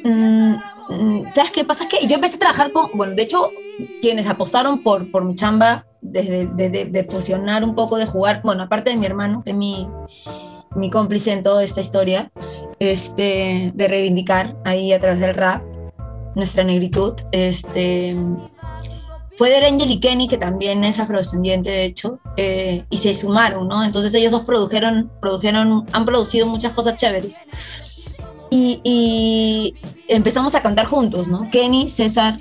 Mm, 0.05 0.55
mm, 0.89 1.33
¿Sabes 1.35 1.51
qué 1.51 1.65
pasa? 1.65 1.89
Que 1.89 2.07
yo 2.07 2.15
empecé 2.15 2.37
a 2.37 2.41
trabajar 2.41 2.73
con, 2.73 2.91
bueno, 2.95 3.15
de 3.15 3.23
hecho, 3.23 3.51
quienes 4.01 4.27
apostaron 4.27 4.83
por, 4.83 5.11
por 5.11 5.25
mi 5.25 5.35
chamba, 5.35 5.87
desde 6.01 6.47
de, 6.47 6.71
de, 6.71 6.85
de, 6.87 7.05
fusionar 7.05 7.65
un 7.65 7.75
poco, 7.75 7.97
de 7.97 8.07
jugar, 8.07 8.43
bueno, 8.43 8.65
aparte 8.65 8.91
de 8.91 8.97
mi 8.97 9.07
hermano, 9.07 9.43
que 9.45 9.51
es 9.51 9.57
mi, 9.57 9.87
mi 10.75 10.91
cómplice 10.91 11.33
en 11.33 11.43
toda 11.43 11.63
esta 11.63 11.81
historia, 11.81 12.31
este, 12.79 13.73
de 13.75 13.89
reivindicar 13.89 14.57
ahí 14.65 14.93
a 14.93 15.01
través 15.01 15.21
del 15.21 15.35
rap 15.35 15.63
nuestra 16.35 16.65
negritud, 16.65 17.15
este, 17.31 18.17
fue 19.43 19.51
de 19.51 19.67
Angel 19.67 19.91
y 19.91 19.99
Kenny, 19.99 20.29
que 20.29 20.39
también 20.39 20.85
es 20.85 21.01
afrodescendiente, 21.01 21.69
de 21.69 21.85
hecho, 21.85 22.21
eh, 22.37 22.85
y 22.91 22.99
se 22.99 23.13
sumaron, 23.13 23.67
¿no? 23.67 23.83
Entonces 23.83 24.15
ellos 24.15 24.31
dos 24.31 24.45
produjeron, 24.45 25.11
produjeron, 25.21 25.85
han 25.91 26.05
producido 26.05 26.47
muchas 26.47 26.71
cosas 26.71 26.95
chéveres. 26.95 27.41
Y, 28.51 28.81
y, 28.85 29.75
empezamos 30.07 30.55
a 30.55 30.63
cantar 30.63 30.87
juntos, 30.87 31.27
¿no? 31.27 31.51
Kenny, 31.51 31.89
César, 31.89 32.39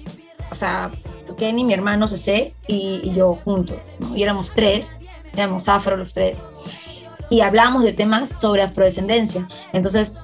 o 0.51 0.53
sea, 0.53 0.91
Kenny, 1.39 1.63
mi 1.63 1.73
hermano 1.73 2.07
César 2.07 2.53
y, 2.67 3.01
y, 3.03 3.15
yo 3.15 3.33
juntos, 3.33 3.79
¿no? 3.97 4.15
Y 4.15 4.21
éramos 4.21 4.51
tres, 4.55 4.99
éramos 5.33 5.67
afro 5.69 5.97
los 5.97 6.13
tres. 6.13 6.37
Y 7.31 7.41
hablábamos 7.41 7.81
de 7.81 7.93
temas 7.93 8.29
sobre 8.29 8.61
afrodescendencia. 8.61 9.47
Entonces, 9.73 10.19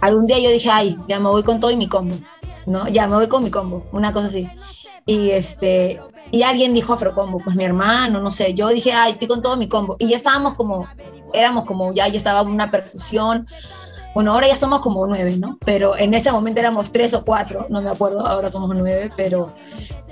algún 0.00 0.26
día 0.26 0.40
yo 0.40 0.50
dije, 0.50 0.68
ay, 0.68 0.98
ya 1.06 1.20
me 1.20 1.28
voy 1.28 1.44
con 1.44 1.60
todo 1.60 1.70
y 1.70 1.76
mi 1.76 1.86
combo, 1.86 2.16
¿no? 2.66 2.88
Ya 2.88 3.06
me 3.06 3.14
voy 3.14 3.28
con 3.28 3.44
mi 3.44 3.52
combo, 3.52 3.86
una 3.92 4.12
cosa 4.12 4.26
así. 4.26 4.48
Y, 5.06 5.30
este, 5.30 6.00
y 6.32 6.42
alguien 6.42 6.74
dijo 6.74 6.92
Afrocombo, 6.92 7.38
pues 7.38 7.54
mi 7.54 7.64
hermano, 7.64 8.20
no 8.20 8.30
sé, 8.32 8.54
yo 8.54 8.68
dije, 8.68 8.92
ay, 8.92 9.12
estoy 9.12 9.28
con 9.28 9.40
todo 9.40 9.56
mi 9.56 9.68
combo. 9.68 9.96
Y 10.00 10.08
ya 10.08 10.16
estábamos 10.16 10.54
como, 10.54 10.86
éramos 11.32 11.64
como, 11.64 11.92
ya, 11.92 12.08
ya 12.08 12.16
estaba 12.16 12.42
una 12.42 12.70
percusión, 12.70 13.46
bueno, 14.16 14.32
ahora 14.32 14.48
ya 14.48 14.56
somos 14.56 14.80
como 14.80 15.06
nueve, 15.06 15.36
¿no? 15.36 15.58
Pero 15.64 15.94
en 15.94 16.14
ese 16.14 16.32
momento 16.32 16.58
éramos 16.58 16.90
tres 16.90 17.12
o 17.12 17.22
cuatro, 17.22 17.66
no 17.68 17.82
me 17.82 17.90
acuerdo, 17.90 18.26
ahora 18.26 18.48
somos 18.48 18.74
nueve, 18.74 19.10
pero 19.14 19.52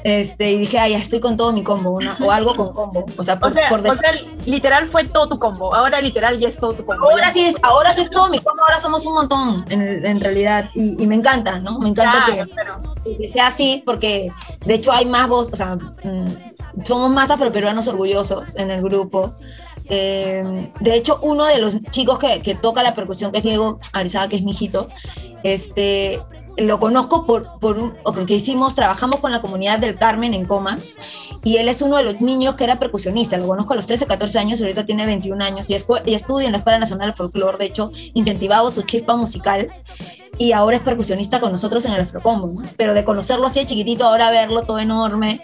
este, 0.05 0.53
y 0.53 0.59
dije, 0.59 0.79
ay, 0.79 0.93
ya 0.93 0.99
estoy 0.99 1.19
con 1.19 1.39
todo 1.39 1.51
mi 1.55 1.65
combo, 1.65 1.99
¿no? 1.99 2.15
o 2.27 2.31
algo 2.31 2.55
con 2.55 2.75
combo. 2.75 3.07
O 3.17 3.23
sea, 3.23 3.39
por, 3.39 3.53
o, 3.53 3.55
sea, 3.55 3.71
por 3.71 3.81
o 3.81 3.97
sea, 3.97 4.13
literal 4.45 4.87
fue 4.87 5.05
todo 5.05 5.31
tu 5.31 5.39
combo, 5.39 5.75
ahora 5.75 5.99
literal 6.03 6.39
ya 6.39 6.49
es 6.49 6.59
todo 6.59 6.75
tu 6.75 6.85
combo. 6.85 7.11
Ahora 7.11 7.31
sí 7.33 7.41
es, 7.41 7.57
ahora 7.63 7.95
sí 7.95 8.03
es 8.03 8.11
todo 8.11 8.29
mi 8.29 8.39
combo, 8.39 8.63
ahora 8.65 8.79
somos 8.79 9.07
un 9.07 9.15
montón, 9.15 9.65
en, 9.71 10.05
en 10.05 10.21
realidad, 10.21 10.69
y, 10.75 11.03
y, 11.03 11.07
me 11.07 11.15
encanta, 11.15 11.59
¿no? 11.59 11.79
Me 11.79 11.89
encanta 11.89 12.27
claro, 12.53 12.95
que, 13.03 13.31
sea 13.31 13.47
así, 13.47 13.83
porque 13.87 14.31
de 14.67 14.75
hecho 14.75 14.93
hay 14.93 15.07
más 15.07 15.27
voz, 15.27 15.51
o 15.51 15.57
sea, 15.57 15.77
mmm, 15.77 16.85
somos 16.85 17.09
más 17.09 17.31
afroperuanos 17.31 17.89
orgullosos 17.89 18.57
en 18.57 18.71
el 18.71 18.83
grupo. 18.83 19.33
Eh, 19.87 20.71
de 20.81 20.95
hecho, 20.97 21.19
uno 21.23 21.47
de 21.47 21.59
los 21.59 21.81
chicos 21.91 22.19
que, 22.19 22.43
que, 22.43 22.55
toca 22.55 22.83
la 22.83 22.95
percusión, 22.95 23.33
que 23.33 23.39
es 23.39 23.45
Diego 23.45 23.79
Arizada, 23.95 24.29
que 24.29 24.37
es 24.37 24.43
mi 24.43 24.51
hijito, 24.51 24.89
este, 25.43 26.21
lo 26.57 26.79
conozco 26.79 27.27
por, 27.27 27.59
por 27.59 27.79
un, 27.79 27.95
porque 28.05 28.35
hicimos, 28.35 28.75
trabajamos 28.75 29.21
con 29.21 29.33
la 29.33 29.41
comunidad 29.41 29.79
del 29.79 29.97
Carmen 29.97 30.35
en 30.35 30.45
Comas, 30.45 30.99
y 31.43 31.57
él 31.57 31.69
es 31.69 31.83
uno 31.83 31.97
de 31.97 32.05
los 32.05 32.21
niños 32.21 32.55
que 32.55 32.65
era 32.65 32.79
percusionista, 32.79 33.37
lo 33.37 33.47
conozco 33.47 33.73
a 33.73 33.77
los 33.77 33.87
13, 33.87 34.07
14 34.07 34.39
años, 34.39 34.61
ahorita 34.61 34.87
tiene 34.87 35.07
21 35.07 35.45
años, 35.45 35.69
y, 35.69 35.75
y 36.07 36.15
estudia 36.15 36.47
en 36.47 36.53
la 36.53 36.59
Escuela 36.59 36.79
Nacional 36.79 37.11
de 37.11 37.17
Folclore, 37.17 37.59
de 37.59 37.67
hecho, 37.67 37.91
incentivaba 38.15 38.71
su 38.71 38.83
chispa 38.83 39.17
musical, 39.17 39.69
y 40.39 40.53
ahora 40.53 40.77
es 40.77 40.83
percusionista 40.83 41.41
con 41.41 41.53
nosotros 41.53 41.85
en 41.85 41.93
el 41.93 42.01
Afrocombo, 42.03 42.63
¿no? 42.63 42.69
pero 42.77 42.95
de 42.95 43.05
conocerlo 43.05 43.47
así 43.47 43.61
de 43.61 43.67
chiquitito, 43.67 44.05
ahora 44.05 44.31
verlo 44.31 44.63
todo 44.63 44.79
enorme, 44.79 45.41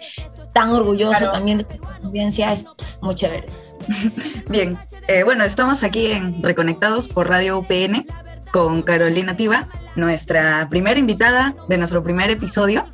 tan 0.53 0.71
orgulloso 0.71 1.17
claro. 1.17 1.31
también 1.31 1.59
de 1.59 1.65
su 1.99 2.07
audiencia, 2.07 2.51
es 2.51 2.65
muy 3.01 3.15
chévere. 3.15 3.47
Bien, 4.49 4.77
eh, 5.07 5.23
bueno, 5.23 5.43
estamos 5.43 5.83
aquí 5.83 6.11
en 6.11 6.41
Reconectados 6.43 7.07
por 7.07 7.29
Radio 7.29 7.57
UPN 7.59 8.05
con 8.51 8.81
Carolina 8.81 9.35
Tiva, 9.35 9.67
nuestra 9.95 10.67
primera 10.69 10.99
invitada 10.99 11.55
de 11.67 11.77
nuestro 11.77 12.03
primer 12.03 12.29
episodio. 12.29 12.85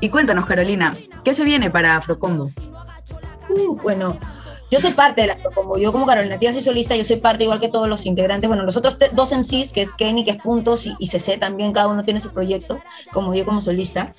Y 0.00 0.10
cuéntanos, 0.10 0.46
Carolina, 0.46 0.94
¿qué 1.24 1.34
se 1.34 1.44
viene 1.44 1.70
para 1.70 1.96
Afrocombo? 1.96 2.52
Uh, 3.48 3.76
bueno, 3.82 4.18
yo 4.70 4.80
soy 4.80 4.92
parte 4.92 5.22
de 5.22 5.32
Afrocombo. 5.32 5.78
Yo 5.78 5.92
como 5.92 6.06
Carolina 6.06 6.38
Tiva 6.38 6.52
soy 6.52 6.62
solista, 6.62 6.94
yo 6.94 7.04
soy 7.04 7.16
parte 7.16 7.44
igual 7.44 7.58
que 7.58 7.68
todos 7.68 7.88
los 7.88 8.04
integrantes. 8.06 8.48
Bueno, 8.48 8.64
los 8.64 8.76
otros 8.76 8.96
dos 9.12 9.32
MCs, 9.32 9.72
que 9.72 9.82
es 9.82 9.92
Kenny, 9.92 10.24
que 10.24 10.32
es 10.32 10.36
Puntos, 10.36 10.86
y, 10.86 11.06
CC 11.06 11.38
también, 11.38 11.72
cada 11.72 11.88
uno 11.88 12.04
tiene 12.04 12.20
su 12.20 12.30
proyecto, 12.32 12.78
como 13.12 13.34
yo 13.34 13.44
como 13.44 13.60
solista. 13.60 14.14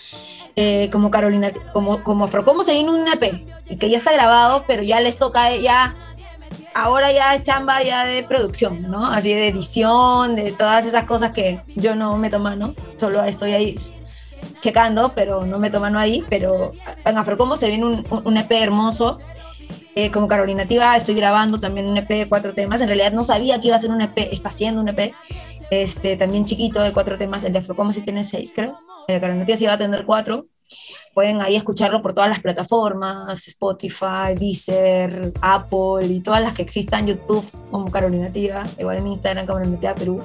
Eh, 0.56 0.90
como 0.92 1.12
Carolina, 1.12 1.52
como, 1.72 2.04
como 2.04 2.26
Afrocombo 2.26 2.64
se 2.64 2.74
viene 2.74 2.92
un 2.92 3.08
EP, 3.08 3.78
que 3.80 3.90
ya 3.90 3.98
está 3.98 4.12
grabado, 4.12 4.66
pero 4.68 4.82
ya 4.84 5.00
les 5.00 5.18
toca 5.18 5.56
ya 5.56 5.96
ahora 6.82 7.12
ya 7.12 7.36
es 7.36 7.44
chamba 7.44 7.84
ya 7.84 8.06
de 8.06 8.24
producción, 8.24 8.82
¿no? 8.90 9.06
Así 9.06 9.34
de 9.34 9.48
edición, 9.48 10.36
de 10.36 10.52
todas 10.52 10.86
esas 10.86 11.04
cosas 11.06 11.32
que 11.32 11.62
yo 11.76 11.96
no 11.96 12.18
me 12.18 12.30
tomo, 12.30 12.50
¿no? 12.52 12.74
Solo 12.98 13.24
estoy 13.24 13.52
ahí 13.52 13.76
checando, 14.60 15.14
pero 15.16 15.46
no 15.46 15.60
me 15.60 15.70
tomo 15.70 15.86
ahí, 15.98 16.24
pero 16.30 16.72
en 17.06 17.18
Afrocombo 17.18 17.56
se 17.56 17.68
viene 17.68 17.86
un, 17.86 18.06
un 18.24 18.38
EP 18.38 18.52
hermoso. 18.52 19.20
Eh, 19.96 20.12
como 20.12 20.28
Carolina 20.28 20.66
Tiva 20.66 20.96
estoy 20.96 21.16
grabando 21.16 21.60
también 21.60 21.88
un 21.88 21.98
EP 21.98 22.08
de 22.08 22.30
cuatro 22.30 22.54
temas. 22.54 22.82
En 22.82 22.88
realidad 22.88 23.12
no 23.12 23.24
sabía 23.24 23.60
que 23.60 23.68
iba 23.68 23.76
a 23.76 23.80
ser 23.80 23.92
un 23.92 24.02
EP, 24.02 24.18
está 24.32 24.50
haciendo 24.50 24.82
un 24.82 24.90
EP 24.90 25.14
este, 25.72 26.16
también 26.16 26.46
chiquito 26.46 26.82
de 26.82 26.94
cuatro 26.94 27.18
temas. 27.18 27.44
El 27.44 27.54
de 27.54 27.60
Afrocombo 27.60 27.92
sí 27.92 28.02
tiene 28.02 28.24
seis, 28.24 28.54
creo. 28.56 28.80
El 29.08 29.16
de 29.16 29.22
Carolina 29.22 29.46
Tiva 29.46 29.58
sí 29.58 29.66
va 29.66 29.74
a 29.74 29.78
tener 29.78 30.06
cuatro 30.06 30.48
pueden 31.14 31.42
ahí 31.42 31.56
escucharlo 31.56 32.02
por 32.02 32.14
todas 32.14 32.30
las 32.30 32.40
plataformas, 32.40 33.48
Spotify, 33.48 34.36
Deezer, 34.38 35.34
Apple 35.42 36.06
y 36.08 36.22
todas 36.22 36.42
las 36.42 36.54
que 36.54 36.62
existan, 36.62 37.08
YouTube 37.08 37.46
como 37.72 37.92
Carolina 37.92 38.30
Tira, 38.30 38.66
igual 38.78 38.98
en 38.98 39.08
Instagram 39.08 39.46
como 39.46 39.60
Carolina 39.60 39.96
Perú, 39.96 40.22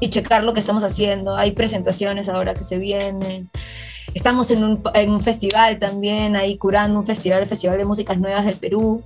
y 0.00 0.08
checar 0.08 0.44
lo 0.44 0.54
que 0.54 0.60
estamos 0.60 0.82
haciendo. 0.82 1.36
Hay 1.36 1.52
presentaciones 1.52 2.28
ahora 2.28 2.54
que 2.54 2.62
se 2.62 2.78
vienen. 2.78 3.50
Estamos 4.14 4.50
en 4.50 4.64
un, 4.64 4.82
en 4.94 5.10
un 5.10 5.20
festival 5.20 5.78
también, 5.78 6.34
ahí 6.34 6.56
curando 6.56 6.98
un 6.98 7.06
festival, 7.06 7.42
el 7.42 7.48
Festival 7.48 7.78
de 7.78 7.84
Músicas 7.84 8.18
Nuevas 8.18 8.44
del 8.44 8.56
Perú. 8.56 9.02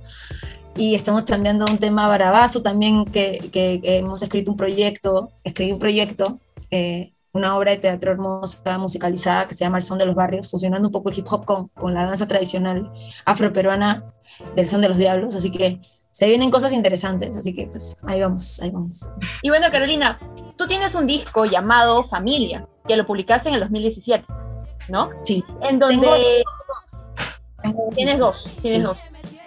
Y 0.75 0.95
estamos 0.95 1.23
cambiando 1.23 1.65
un 1.69 1.77
tema 1.77 2.07
barabazo 2.07 2.61
también, 2.61 3.05
que, 3.05 3.39
que, 3.51 3.79
que 3.81 3.97
hemos 3.97 4.21
escrito 4.21 4.49
un 4.49 4.57
proyecto, 4.57 5.29
escribí 5.43 5.71
un 5.71 5.79
proyecto 5.79 6.39
eh, 6.71 7.13
una 7.33 7.57
obra 7.57 7.71
de 7.71 7.77
teatro 7.77 8.11
hermosa, 8.11 8.77
musicalizada, 8.77 9.47
que 9.47 9.55
se 9.55 9.65
llama 9.65 9.77
El 9.77 9.83
Son 9.83 9.97
de 9.97 10.05
los 10.05 10.15
Barrios, 10.15 10.49
fusionando 10.49 10.87
un 10.87 10.91
poco 10.91 11.09
el 11.09 11.17
hip 11.17 11.25
hop 11.29 11.45
con, 11.45 11.67
con 11.69 11.93
la 11.93 12.05
danza 12.05 12.27
tradicional 12.27 12.91
afroperuana 13.25 14.13
del 14.55 14.67
Son 14.67 14.81
de 14.81 14.89
los 14.89 14.97
Diablos, 14.97 15.35
así 15.35 15.51
que 15.51 15.81
se 16.11 16.27
vienen 16.27 16.51
cosas 16.51 16.73
interesantes, 16.73 17.35
así 17.35 17.55
que 17.55 17.65
pues 17.65 17.97
ahí 18.05 18.21
vamos, 18.21 18.61
ahí 18.61 18.69
vamos. 18.69 19.09
Y 19.41 19.49
bueno, 19.49 19.65
Carolina, 19.71 20.19
tú 20.55 20.67
tienes 20.67 20.93
un 20.93 21.07
disco 21.07 21.45
llamado 21.45 22.03
Familia, 22.03 22.67
que 22.87 22.95
lo 22.95 23.05
publicaste 23.05 23.49
en 23.49 23.55
el 23.55 23.61
2017, 23.61 24.23
¿no? 24.89 25.09
Sí. 25.23 25.43
En 25.61 25.79
donde... 25.79 26.43
Tengo... 27.63 27.89
Tienes 27.95 28.19
dos, 28.19 28.47
tienes 28.61 28.81
sí. 28.81 28.83
dos. 28.83 29.01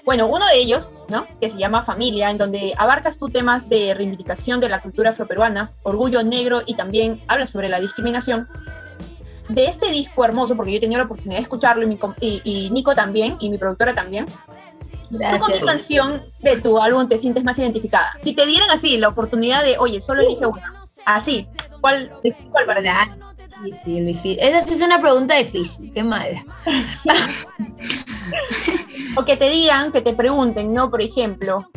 Bueno, 0.06 0.28
uno 0.28 0.46
de 0.46 0.58
ellos, 0.58 0.92
¿no? 1.08 1.26
Que 1.40 1.50
se 1.50 1.58
llama 1.58 1.82
Familia, 1.82 2.30
en 2.30 2.38
donde 2.38 2.72
abarcas 2.78 3.18
tú 3.18 3.28
temas 3.28 3.68
de 3.68 3.92
reivindicación 3.92 4.60
de 4.60 4.68
la 4.68 4.80
cultura 4.80 5.10
afroperuana, 5.10 5.72
orgullo 5.82 6.22
negro 6.22 6.62
y 6.64 6.74
también 6.74 7.20
hablas 7.28 7.50
sobre 7.50 7.68
la 7.68 7.80
discriminación. 7.80 8.48
De 9.48 9.66
este 9.66 9.90
disco 9.90 10.24
hermoso, 10.24 10.56
porque 10.56 10.72
yo 10.72 10.78
he 10.78 10.80
tenido 10.80 10.98
la 10.98 11.04
oportunidad 11.04 11.38
de 11.38 11.42
escucharlo 11.42 11.82
y, 11.82 11.86
mi, 11.86 11.98
y, 12.20 12.40
y 12.44 12.70
Nico 12.70 12.94
también, 12.94 13.36
y 13.40 13.50
mi 13.50 13.58
productora 13.58 13.94
también. 13.94 14.26
Gracias. 15.10 15.42
¿Tú 15.42 15.50
con 15.50 15.58
qué 15.58 15.64
canción 15.64 16.22
de 16.40 16.60
tu 16.60 16.80
álbum 16.80 17.08
te 17.08 17.18
sientes 17.18 17.44
más 17.44 17.58
identificada? 17.58 18.12
Si 18.18 18.32
te 18.32 18.46
dieran 18.46 18.70
así 18.70 18.98
la 18.98 19.08
oportunidad 19.08 19.64
de, 19.64 19.76
oye, 19.78 20.00
solo 20.00 20.22
elige 20.22 20.46
una, 20.46 20.86
así, 21.04 21.48
¿Cuál, 21.80 22.12
cuál 22.50 22.66
para 22.66 22.82
ti? 22.82 22.88
Difícil, 23.62 24.06
difícil. 24.06 24.38
Esa 24.40 24.60
sí 24.60 24.74
es 24.74 24.82
una 24.82 25.00
pregunta 25.00 25.36
difícil, 25.36 25.92
qué 25.92 26.02
mala. 26.02 26.44
o 29.16 29.24
que 29.24 29.36
te 29.36 29.50
digan, 29.50 29.92
que 29.92 30.00
te 30.00 30.12
pregunten, 30.12 30.72
¿no? 30.72 30.90
Por 30.90 31.02
ejemplo, 31.02 31.68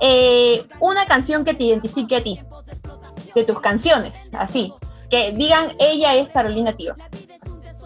eh, 0.00 0.64
una 0.80 1.04
canción 1.06 1.44
que 1.44 1.54
te 1.54 1.64
identifique 1.64 2.16
a 2.16 2.22
ti, 2.22 2.40
de 3.34 3.44
tus 3.44 3.60
canciones, 3.60 4.30
así. 4.34 4.72
Que 5.10 5.32
digan, 5.32 5.68
ella 5.78 6.14
es 6.16 6.28
Carolina 6.28 6.72
Tío. 6.72 6.94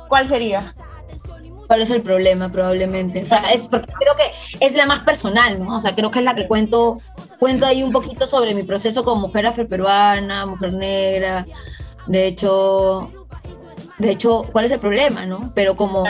¿Cuál 0.08 0.28
sería? 0.28 0.74
¿Cuál 1.66 1.82
es 1.82 1.90
el 1.90 2.02
problema 2.02 2.50
probablemente? 2.50 3.22
O 3.22 3.26
sea, 3.26 3.42
es 3.52 3.68
porque 3.68 3.92
creo 3.92 4.14
que 4.16 4.64
es 4.64 4.74
la 4.74 4.86
más 4.86 5.00
personal, 5.00 5.62
¿no? 5.62 5.76
O 5.76 5.80
sea, 5.80 5.94
creo 5.94 6.10
que 6.10 6.18
es 6.18 6.24
la 6.24 6.34
que 6.34 6.48
cuento, 6.48 6.98
cuento 7.38 7.66
ahí 7.66 7.82
un 7.82 7.92
poquito 7.92 8.26
sobre 8.26 8.54
mi 8.54 8.64
proceso 8.64 9.04
como 9.04 9.22
mujer 9.22 9.46
afroperuana, 9.46 10.46
mujer 10.46 10.72
negra. 10.72 11.46
De 12.06 12.26
hecho, 12.26 13.10
de 13.98 14.10
hecho, 14.10 14.48
¿cuál 14.50 14.64
es 14.64 14.72
el 14.72 14.80
problema, 14.80 15.26
no? 15.26 15.52
Pero 15.54 15.76
como, 15.76 16.04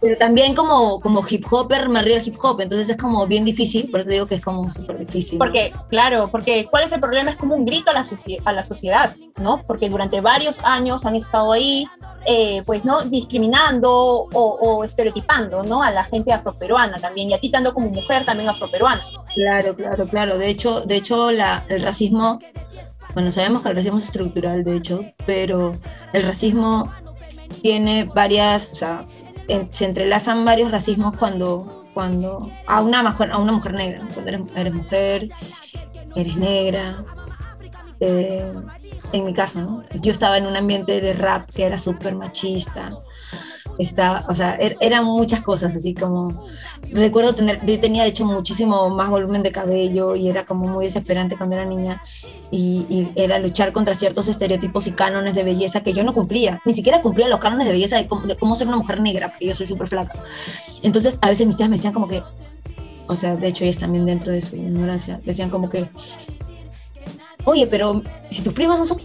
pero 0.00 0.16
también 0.16 0.54
como, 0.54 0.98
como 1.00 1.22
hip 1.28 1.44
hopper 1.50 1.88
me 1.90 2.00
río 2.00 2.16
el 2.16 2.26
hip 2.26 2.36
hop, 2.42 2.60
entonces 2.60 2.88
es 2.88 2.96
como 2.96 3.26
bien 3.26 3.44
difícil, 3.44 3.90
por 3.90 4.00
eso 4.00 4.08
digo 4.08 4.26
que 4.26 4.36
es 4.36 4.40
como 4.40 4.70
súper 4.70 4.98
difícil. 4.98 5.38
Porque, 5.38 5.72
claro, 5.88 6.28
porque 6.28 6.66
¿cuál 6.70 6.84
es 6.84 6.92
el 6.92 7.00
problema? 7.00 7.30
Es 7.30 7.36
como 7.36 7.54
un 7.54 7.66
grito 7.66 7.90
a 7.90 7.94
la, 7.94 8.04
a 8.46 8.52
la 8.52 8.62
sociedad, 8.62 9.14
¿no? 9.36 9.62
Porque 9.66 9.90
durante 9.90 10.22
varios 10.22 10.58
años 10.64 11.04
han 11.04 11.16
estado 11.16 11.52
ahí, 11.52 11.86
eh, 12.26 12.62
pues, 12.64 12.82
¿no? 12.84 13.02
Discriminando 13.02 13.90
o, 13.92 14.84
estereotipando, 14.84 15.62
¿no? 15.64 15.82
A 15.82 15.90
la 15.90 16.04
gente 16.04 16.32
afroperuana 16.32 16.98
también, 16.98 17.30
y 17.30 17.34
a 17.34 17.40
ti 17.40 17.50
tanto 17.50 17.74
como 17.74 17.90
mujer 17.90 18.24
también 18.24 18.48
afroperuana. 18.48 19.04
Claro, 19.34 19.76
claro, 19.76 20.06
claro. 20.06 20.38
De 20.38 20.48
hecho, 20.48 20.80
de 20.80 20.96
hecho 20.96 21.30
la, 21.30 21.64
el 21.68 21.82
racismo, 21.82 22.38
bueno, 23.12 23.30
sabemos 23.32 23.60
que 23.60 23.68
el 23.68 23.76
racismo 23.76 23.98
es 23.98 24.04
estructural, 24.04 24.64
de 24.64 24.76
hecho, 24.76 25.04
pero 25.26 25.76
el 26.14 26.22
racismo 26.22 26.90
tiene 27.62 28.04
varias, 28.04 28.70
o 28.72 28.74
sea, 28.74 29.06
se 29.70 29.84
entrelazan 29.84 30.44
varios 30.44 30.70
racismos 30.70 31.16
cuando, 31.16 31.84
cuando 31.94 32.50
a, 32.66 32.80
una 32.80 33.02
mujer, 33.02 33.30
a 33.32 33.38
una 33.38 33.52
mujer 33.52 33.74
negra, 33.74 34.02
cuando 34.14 34.50
eres, 34.54 34.74
mujer, 34.74 35.28
eres 36.14 36.36
negra. 36.36 37.04
Eh, 38.00 38.52
en 39.12 39.24
mi 39.24 39.34
caso. 39.34 39.84
Yo 40.00 40.12
estaba 40.12 40.38
en 40.38 40.46
un 40.46 40.56
ambiente 40.56 41.00
de 41.00 41.12
rap 41.12 41.50
que 41.50 41.64
era 41.64 41.78
súper 41.78 42.14
machista, 42.14 42.98
está, 43.78 44.26
o 44.28 44.34
sea, 44.34 44.54
er, 44.54 44.76
eran 44.80 45.04
muchas 45.04 45.40
cosas, 45.40 45.74
así 45.74 45.94
como, 45.94 46.44
recuerdo 46.92 47.34
tener, 47.34 47.64
yo 47.64 47.80
tenía 47.80 48.02
de 48.02 48.10
hecho 48.10 48.24
muchísimo 48.24 48.90
más 48.90 49.08
volumen 49.08 49.42
de 49.42 49.52
cabello 49.52 50.16
y 50.16 50.28
era 50.28 50.44
como 50.44 50.66
muy 50.66 50.86
desesperante 50.86 51.36
cuando 51.36 51.56
era 51.56 51.64
niña 51.64 52.02
y, 52.50 53.08
era 53.14 53.38
luchar 53.38 53.72
contra 53.72 53.94
ciertos 53.94 54.28
estereotipos 54.28 54.86
y 54.86 54.92
cánones 54.92 55.34
de 55.34 55.44
belleza 55.44 55.82
que 55.82 55.92
yo 55.92 56.04
no 56.04 56.12
cumplía, 56.12 56.60
ni 56.64 56.72
siquiera 56.72 57.02
cumplía 57.02 57.28
los 57.28 57.38
cánones 57.38 57.66
de 57.66 57.72
belleza 57.72 57.96
de 57.96 58.06
cómo, 58.06 58.54
ser 58.54 58.66
una 58.68 58.76
mujer 58.76 59.00
negra, 59.00 59.28
porque 59.28 59.46
yo 59.46 59.54
soy 59.54 59.66
súper 59.66 59.88
flaca. 59.88 60.14
Entonces, 60.82 61.18
a 61.22 61.28
veces 61.28 61.46
mis 61.46 61.56
tías 61.56 61.68
me 61.68 61.76
decían 61.76 61.92
como 61.92 62.08
que, 62.08 62.22
o 63.06 63.16
sea, 63.16 63.36
de 63.36 63.48
hecho 63.48 63.64
ellas 63.64 63.78
también 63.78 64.06
dentro 64.06 64.32
de 64.32 64.42
su 64.42 64.56
ignorancia, 64.56 65.20
decían 65.24 65.50
como 65.50 65.68
que, 65.68 65.88
oye, 67.44 67.66
pero 67.66 68.02
si 68.30 68.42
tus 68.42 68.52
primas 68.52 68.86
son 68.86 68.98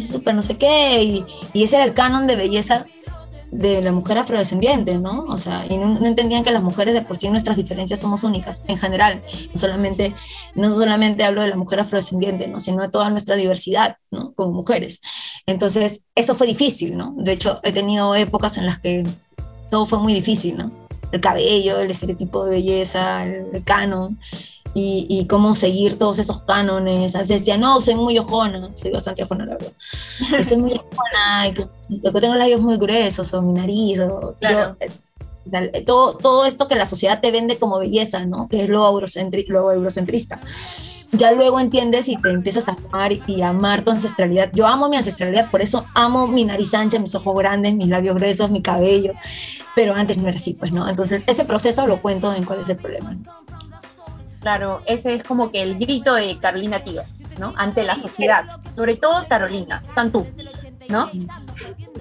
súper 0.00 0.34
no 0.34 0.42
sé 0.42 0.56
qué, 0.56 1.02
y, 1.02 1.24
y 1.52 1.64
ese 1.64 1.76
era 1.76 1.84
el 1.84 1.94
canon 1.94 2.26
de 2.26 2.36
belleza 2.36 2.86
de 3.50 3.82
la 3.82 3.92
mujer 3.92 4.18
afrodescendiente, 4.18 4.96
¿no? 4.98 5.24
O 5.24 5.36
sea, 5.36 5.66
y 5.68 5.76
no, 5.76 6.06
entendían 6.06 6.44
que 6.44 6.52
las 6.52 6.62
mujeres 6.62 6.94
de 6.94 7.02
por 7.02 7.16
sí 7.16 7.28
nuestras 7.28 7.56
diferencias 7.56 7.98
somos 7.98 8.22
únicas, 8.22 8.64
en 8.68 8.78
general, 8.78 9.22
no 9.52 9.58
solamente, 9.58 10.14
no 10.54 10.74
solamente 10.74 11.24
hablo 11.24 11.42
de 11.42 11.48
la 11.48 11.56
mujer 11.56 11.80
afrodescendiente, 11.80 12.46
¿no? 12.46 12.60
Sino 12.60 12.82
de 12.82 12.88
toda 12.88 13.10
nuestra 13.10 13.36
diversidad, 13.36 13.96
¿no? 14.10 14.32
Como 14.34 14.52
mujeres. 14.52 15.00
Entonces, 15.46 16.06
eso 16.14 16.34
fue 16.34 16.46
difícil, 16.46 16.96
¿no? 16.96 17.14
De 17.16 17.32
hecho, 17.32 17.60
he 17.64 17.72
tenido 17.72 18.14
épocas 18.14 18.56
en 18.58 18.66
las 18.66 18.78
que 18.78 19.04
todo 19.70 19.86
fue 19.86 19.98
muy 19.98 20.14
difícil, 20.14 20.56
¿no? 20.56 20.70
El 21.12 21.20
cabello, 21.20 21.80
el 21.80 21.90
estereotipo 21.90 22.44
de 22.44 22.50
belleza, 22.50 23.24
el, 23.24 23.64
canon, 23.64 24.18
y, 24.74 25.26
cómo 25.28 25.54
seguir 25.54 25.98
todos 25.98 26.18
esos 26.18 26.42
cánones. 26.42 27.14
A 27.14 27.20
veces 27.20 27.40
decía, 27.40 27.56
no, 27.56 27.80
soy 27.80 27.94
muy 27.94 28.18
ojona, 28.18 28.70
soy 28.74 28.90
bastante 28.90 29.24
ojona, 29.24 29.46
la 29.46 29.54
verdad. 29.54 29.72
soy 30.44 30.58
muy 30.58 30.72
ojona, 30.72 31.48
y 31.88 32.00
que, 32.00 32.10
tengo 32.20 32.34
labios 32.34 32.60
muy 32.60 32.76
gruesos, 32.76 33.32
o 33.34 33.42
mi 33.42 33.54
nariz, 33.54 34.00
o 34.00 34.36
eh, 34.40 35.82
todo, 35.84 36.16
todo 36.16 36.44
esto 36.44 36.68
que 36.68 36.76
la 36.76 36.86
sociedad 36.86 37.20
te 37.20 37.30
vende 37.30 37.58
como 37.58 37.78
belleza, 37.78 38.24
¿no? 38.26 38.48
Que 38.48 38.64
es 38.64 38.68
lo, 38.68 38.86
eurocentri 38.86 39.46
lo 39.48 39.72
eurocentrista. 39.72 40.40
Ya 41.12 41.32
luego 41.32 41.58
entiendes 41.58 42.08
y 42.08 42.16
te 42.16 42.30
empiezas 42.30 42.68
a 42.68 42.76
amar 42.92 43.12
y 43.12 43.42
amar 43.42 43.82
tu 43.82 43.90
ancestralidad. 43.90 44.50
Yo 44.54 44.66
amo 44.66 44.88
mi 44.88 44.96
ancestralidad, 44.96 45.50
por 45.50 45.60
eso 45.60 45.84
amo 45.94 46.28
mi 46.28 46.44
nariz 46.44 46.72
ancha, 46.72 47.00
mis 47.00 47.16
ojos 47.16 47.36
grandes, 47.36 47.74
mis 47.74 47.88
labios 47.88 48.14
gruesos, 48.14 48.50
mi 48.52 48.62
cabello. 48.62 49.14
Pero 49.74 49.94
antes 49.94 50.18
no 50.18 50.28
era 50.28 50.36
así, 50.36 50.54
pues, 50.54 50.70
¿no? 50.70 50.88
Entonces, 50.88 51.24
ese 51.26 51.44
proceso 51.44 51.86
lo 51.88 52.00
cuento 52.00 52.32
en 52.32 52.44
cuál 52.44 52.60
es 52.60 52.68
el 52.68 52.76
problema. 52.76 53.16
Claro, 54.40 54.82
ese 54.86 55.14
es 55.14 55.22
como 55.22 55.50
que 55.50 55.62
el 55.62 55.78
grito 55.78 56.14
de 56.14 56.38
Carolina 56.38 56.82
Tío, 56.82 57.02
¿no? 57.38 57.52
Ante 57.56 57.82
la 57.82 57.94
sociedad. 57.94 58.60
Sobre 58.74 58.96
todo 58.96 59.26
Carolina, 59.28 59.82
tan 59.94 60.10
tú, 60.10 60.26
¿no? 60.88 61.10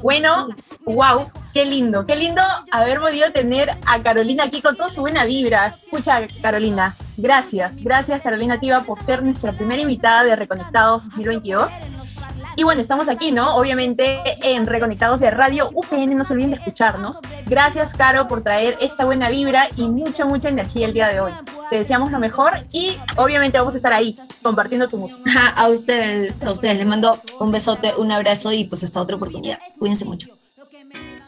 Bueno, 0.01 0.47
wow, 0.85 1.29
qué 1.53 1.65
lindo, 1.65 2.05
qué 2.05 2.15
lindo 2.15 2.41
haber 2.71 2.99
podido 2.99 3.31
tener 3.31 3.69
a 3.85 4.01
Carolina 4.01 4.45
aquí 4.45 4.61
con 4.61 4.77
toda 4.77 4.89
su 4.89 5.01
buena 5.01 5.25
vibra. 5.25 5.77
Escucha, 5.83 6.21
Carolina, 6.41 6.95
gracias, 7.17 7.79
gracias 7.83 8.21
Carolina 8.21 8.59
Tiva 8.59 8.83
por 8.83 9.01
ser 9.01 9.21
nuestra 9.21 9.51
primera 9.51 9.81
invitada 9.81 10.23
de 10.23 10.35
Reconectados 10.35 11.03
2022. 11.09 11.71
Y 12.59 12.63
bueno, 12.63 12.81
estamos 12.81 13.07
aquí, 13.07 13.31
¿no? 13.31 13.55
Obviamente 13.55 14.19
en 14.43 14.67
Reconectados 14.67 15.21
de 15.21 15.31
Radio 15.31 15.69
UPN, 15.73 16.17
no 16.17 16.25
se 16.25 16.33
olviden 16.33 16.51
de 16.51 16.57
escucharnos. 16.57 17.21
Gracias, 17.45 17.93
Caro, 17.93 18.27
por 18.27 18.43
traer 18.43 18.77
esta 18.81 19.05
buena 19.05 19.29
vibra 19.29 19.69
y 19.77 19.87
mucha, 19.87 20.25
mucha 20.25 20.49
energía 20.49 20.87
el 20.87 20.93
día 20.93 21.07
de 21.07 21.21
hoy. 21.21 21.31
Te 21.69 21.77
deseamos 21.77 22.11
lo 22.11 22.19
mejor 22.19 22.51
y 22.73 22.97
obviamente 23.15 23.57
vamos 23.59 23.75
a 23.75 23.77
estar 23.77 23.93
ahí 23.93 24.17
compartiendo 24.41 24.89
tu 24.89 24.97
música. 24.97 25.23
A 25.55 25.69
ustedes, 25.69 26.43
a 26.43 26.51
ustedes 26.51 26.75
les 26.75 26.85
mando 26.85 27.21
un 27.39 27.49
besote, 27.49 27.93
un 27.97 28.11
abrazo 28.11 28.51
y 28.51 28.65
pues 28.65 28.83
hasta 28.83 28.99
otra 28.99 29.15
oportunidad. 29.15 29.57
Cuídense 29.77 30.03
mucho. 30.03 30.27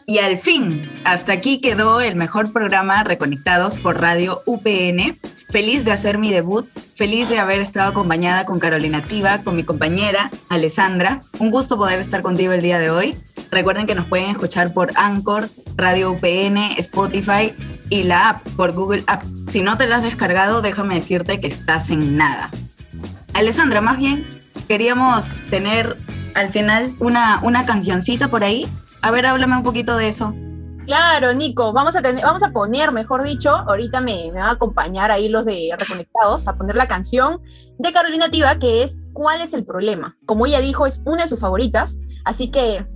Y 0.04 0.18
al 0.18 0.36
fin, 0.36 0.82
hasta 1.04 1.32
aquí 1.32 1.62
quedó 1.62 2.02
el 2.02 2.14
mejor 2.14 2.52
programa 2.52 3.04
Reconectados 3.04 3.78
por 3.78 4.02
Radio 4.02 4.42
UPN. 4.44 5.16
Feliz 5.48 5.86
de 5.86 5.92
hacer 5.92 6.18
mi 6.18 6.30
debut, 6.30 6.68
feliz 7.02 7.28
de 7.28 7.40
haber 7.40 7.60
estado 7.60 7.90
acompañada 7.90 8.44
con 8.44 8.60
Carolina 8.60 9.02
Tiva, 9.02 9.38
con 9.42 9.56
mi 9.56 9.64
compañera 9.64 10.30
Alessandra. 10.48 11.20
Un 11.40 11.50
gusto 11.50 11.76
poder 11.76 11.98
estar 11.98 12.22
contigo 12.22 12.52
el 12.52 12.62
día 12.62 12.78
de 12.78 12.90
hoy. 12.90 13.16
Recuerden 13.50 13.88
que 13.88 13.96
nos 13.96 14.06
pueden 14.06 14.26
escuchar 14.26 14.72
por 14.72 14.92
Anchor, 14.94 15.50
Radio 15.74 16.12
UPN, 16.12 16.58
Spotify 16.78 17.54
y 17.90 18.04
la 18.04 18.28
app 18.28 18.48
por 18.50 18.70
Google 18.70 19.02
App. 19.08 19.24
Si 19.48 19.62
no 19.62 19.76
te 19.76 19.88
la 19.88 19.96
has 19.96 20.04
descargado, 20.04 20.62
déjame 20.62 20.94
decirte 20.94 21.40
que 21.40 21.48
estás 21.48 21.90
en 21.90 22.16
nada. 22.16 22.52
Alessandra, 23.34 23.80
más 23.80 23.98
bien, 23.98 24.24
queríamos 24.68 25.38
tener 25.50 25.96
al 26.36 26.50
final 26.50 26.94
una, 27.00 27.40
una 27.42 27.66
cancioncita 27.66 28.28
por 28.28 28.44
ahí 28.44 28.68
a 29.04 29.10
ver, 29.10 29.26
háblame 29.26 29.56
un 29.56 29.64
poquito 29.64 29.96
de 29.96 30.06
eso. 30.06 30.32
Claro, 30.86 31.32
Nico, 31.32 31.72
vamos 31.72 31.94
a, 31.96 32.02
tener, 32.02 32.24
vamos 32.24 32.42
a 32.42 32.50
poner, 32.50 32.92
mejor 32.92 33.22
dicho, 33.22 33.50
ahorita 33.50 34.00
me, 34.00 34.30
me, 34.32 34.40
van 34.40 34.48
a 34.48 34.50
acompañar 34.52 35.10
ahí 35.10 35.28
los 35.28 35.44
de 35.44 35.70
Reconectados 35.78 36.48
a 36.48 36.56
poner 36.56 36.76
la 36.76 36.88
canción 36.88 37.40
de 37.78 37.92
Carolina 37.92 38.28
Tiva, 38.28 38.58
que 38.58 38.82
es 38.82 39.00
¿Cuál 39.12 39.42
es 39.42 39.52
el 39.54 39.64
problema? 39.64 40.16
Como 40.26 40.46
ella 40.46 40.60
dijo, 40.60 40.86
es 40.86 41.00
una 41.04 41.22
de 41.22 41.28
sus 41.28 41.40
favoritas, 41.40 41.98
así 42.24 42.50
que 42.50 42.86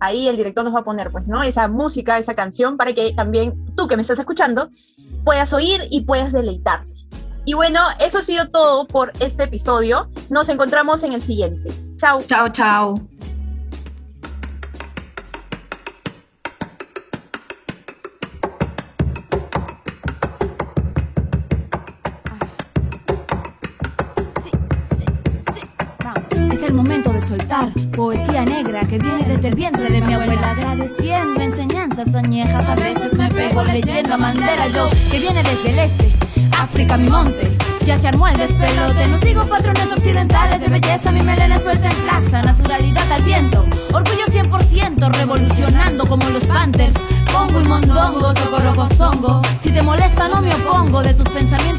ahí 0.00 0.28
el 0.28 0.36
director 0.36 0.64
nos 0.64 0.74
va 0.74 0.80
a 0.80 0.84
poner, 0.84 1.10
pues, 1.10 1.26
¿no? 1.26 1.42
Esa 1.42 1.68
música, 1.68 2.18
esa 2.18 2.34
canción, 2.34 2.76
para 2.76 2.92
que 2.92 3.12
también 3.12 3.74
tú 3.76 3.86
que 3.86 3.96
me 3.96 4.02
estás 4.02 4.18
escuchando 4.18 4.70
puedas 5.24 5.52
oír 5.52 5.80
y 5.90 6.02
puedas 6.02 6.32
deleitarte. 6.32 6.92
Y 7.46 7.54
bueno, 7.54 7.80
eso 8.00 8.18
ha 8.18 8.22
sido 8.22 8.48
todo 8.48 8.86
por 8.86 9.12
este 9.20 9.44
episodio. 9.44 10.08
Nos 10.30 10.48
encontramos 10.48 11.02
en 11.02 11.12
el 11.12 11.20
siguiente. 11.20 11.72
Chao. 11.96 12.22
Chao, 12.26 12.48
chao. 12.48 13.13
Soltar. 27.24 27.72
Poesía 27.96 28.44
negra 28.44 28.82
que 28.82 28.98
viene 28.98 29.24
desde 29.26 29.48
el 29.48 29.54
vientre 29.54 29.88
de 29.88 30.00
mi 30.02 30.12
abuela. 30.12 30.50
Agradeciendo 30.50 31.40
enseñanzas 31.40 32.14
añejas, 32.14 32.68
a 32.68 32.74
veces 32.74 33.14
me 33.14 33.28
pego 33.30 33.64
leyendo 33.64 34.14
a 34.14 34.18
Mandela 34.18 34.68
yo, 34.68 34.86
que 35.10 35.18
viene 35.18 35.42
desde 35.42 35.70
el 35.70 35.78
este, 35.78 36.12
África 36.60 36.96
mi 36.96 37.08
monte. 37.08 37.56
Ya 37.86 37.96
se 37.96 38.08
armó 38.08 38.28
el 38.28 38.36
despelote, 38.36 39.06
no 39.08 39.18
sigo 39.18 39.46
patrones 39.46 39.90
occidentales 39.92 40.60
de 40.60 40.68
belleza, 40.68 41.12
mi 41.12 41.22
melena 41.22 41.58
suelta 41.58 41.88
en 41.88 41.96
plaza, 41.96 42.42
naturalidad 42.42 43.10
al 43.12 43.22
viento, 43.22 43.64
orgullo 43.92 44.26
100%, 44.26 45.12
revolucionando 45.12 46.06
como 46.06 46.28
los 46.30 46.46
Panthers, 46.46 46.94
pongo 47.32 47.60
y 47.60 47.64
mondongo, 47.64 48.34
songo. 48.96 49.42
Si 49.62 49.70
te 49.70 49.82
molesta 49.82 50.28
no 50.28 50.40
me 50.40 50.52
opongo, 50.54 51.02
de 51.02 51.14
tus 51.14 51.28
pensamientos 51.28 51.73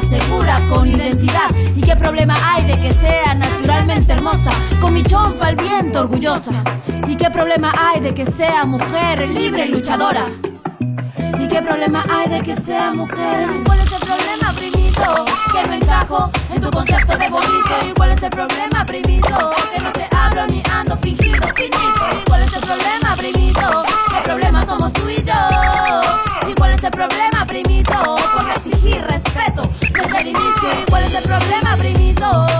segura, 0.00 0.60
con 0.72 0.86
identidad? 0.88 1.50
¿Y 1.76 1.80
qué 1.82 1.96
problema 1.96 2.34
hay 2.44 2.64
de 2.64 2.78
que 2.78 2.92
sea 2.94 3.34
naturalmente 3.34 4.12
hermosa, 4.12 4.50
con 4.80 4.94
mi 4.94 5.02
chompa 5.02 5.46
al 5.46 5.56
viento, 5.56 6.00
orgullosa? 6.00 6.52
¿Y 7.06 7.16
qué 7.16 7.30
problema 7.30 7.72
hay 7.76 8.00
de 8.00 8.14
que 8.14 8.24
sea 8.24 8.64
mujer 8.64 9.28
libre 9.28 9.66
y 9.66 9.68
luchadora? 9.68 10.26
¿Y 11.38 11.48
qué 11.48 11.62
problema 11.62 12.04
hay 12.10 12.28
de 12.28 12.42
que 12.42 12.54
sea 12.54 12.92
mujer? 12.92 13.48
¿Cuál 13.64 13.78
es 13.78 13.92
el 13.92 14.00
problema, 14.00 14.52
primito? 14.56 15.24
Que 15.52 15.68
no 15.68 15.74
encajo 15.74 16.30
en 16.54 16.60
tu 16.60 16.70
concepto 16.70 17.16
de 17.16 17.28
bonito. 17.28 17.74
¿Y 17.88 17.92
cuál 17.94 18.12
es 18.12 18.22
el 18.22 18.30
problema, 18.30 18.84
primito? 18.84 19.03
Problema, 32.24 32.53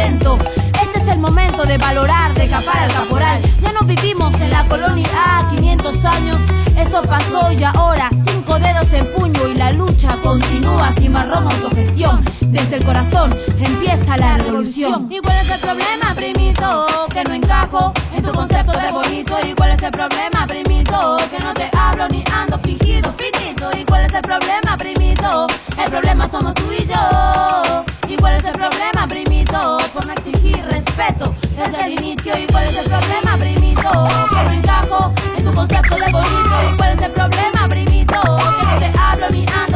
Este 0.00 0.98
es 0.98 1.08
el 1.08 1.18
momento 1.18 1.64
de 1.64 1.76
valorar, 1.76 2.32
de 2.32 2.48
capar 2.48 2.78
al 2.78 2.92
caporal. 2.92 3.38
Ya 3.60 3.72
no 3.72 3.82
vivimos 3.82 4.34
en 4.40 4.50
la 4.50 4.66
colonia 4.66 5.06
A 5.14 5.50
500 5.50 6.04
años. 6.06 6.40
Eso 6.74 7.02
pasó 7.02 7.52
y 7.52 7.62
ahora 7.62 8.08
cinco 8.24 8.58
dedos 8.58 8.90
en 8.94 9.12
puño 9.12 9.46
y 9.46 9.54
la 9.56 9.72
lucha 9.72 10.16
continúa 10.22 10.90
sin 10.98 11.12
marrón 11.12 11.44
autogestión. 11.44 12.24
Desde 12.40 12.76
el 12.76 12.84
corazón 12.84 13.36
empieza 13.58 14.16
la 14.16 14.38
revolución. 14.38 15.06
¿Y 15.10 15.18
cuál 15.18 15.36
es 15.36 15.50
el 15.50 15.60
problema, 15.60 16.14
primito? 16.14 16.86
Que 17.12 17.22
no 17.24 17.34
encajo 17.34 17.92
en 18.16 18.22
tu 18.22 18.32
concepto 18.32 18.72
de 18.72 18.90
bonito. 18.90 19.36
¿Y 19.46 19.52
cuál 19.52 19.72
es 19.72 19.82
el 19.82 19.90
problema, 19.90 20.46
primito? 20.46 21.16
Que 21.30 21.44
no 21.44 21.52
te 21.52 21.70
hablo 21.76 22.08
ni 22.08 22.24
ando 22.32 22.58
fingido, 22.60 23.12
finito. 23.18 23.68
¿Y 23.78 23.84
cuál 23.84 24.06
es 24.06 24.14
el 24.14 24.22
problema, 24.22 24.78
primito? 24.78 25.46
El 25.76 25.90
problema 25.90 26.26
somos 26.26 26.54
tú 26.54 26.64
y 26.72 26.86
yo. 26.86 27.84
¿Y 28.08 28.16
cuál 28.16 28.36
es 28.38 28.44
el 28.44 28.52
problema, 28.52 29.06
primito? 29.06 29.29
Por 29.50 30.06
no 30.06 30.12
exigir 30.12 30.64
respeto 30.64 31.34
desde 31.56 31.84
el 31.84 31.92
inicio. 31.94 32.32
¿Y 32.38 32.46
cuál 32.46 32.64
es 32.64 32.78
el 32.78 32.88
problema, 32.88 33.36
primito? 33.36 34.08
Que 34.28 34.44
no 34.44 34.52
encajo 34.52 35.12
en 35.36 35.44
tu 35.44 35.52
concepto 35.52 35.96
de 35.96 36.12
bonito. 36.12 36.72
¿Y 36.72 36.76
cuál 36.76 36.92
es 36.96 37.02
el 37.02 37.10
problema, 37.10 37.68
primito? 37.68 38.38
Que 38.78 38.86
te 38.86 38.98
hablo 38.98 39.28
ni 39.30 39.44
ando 39.64 39.69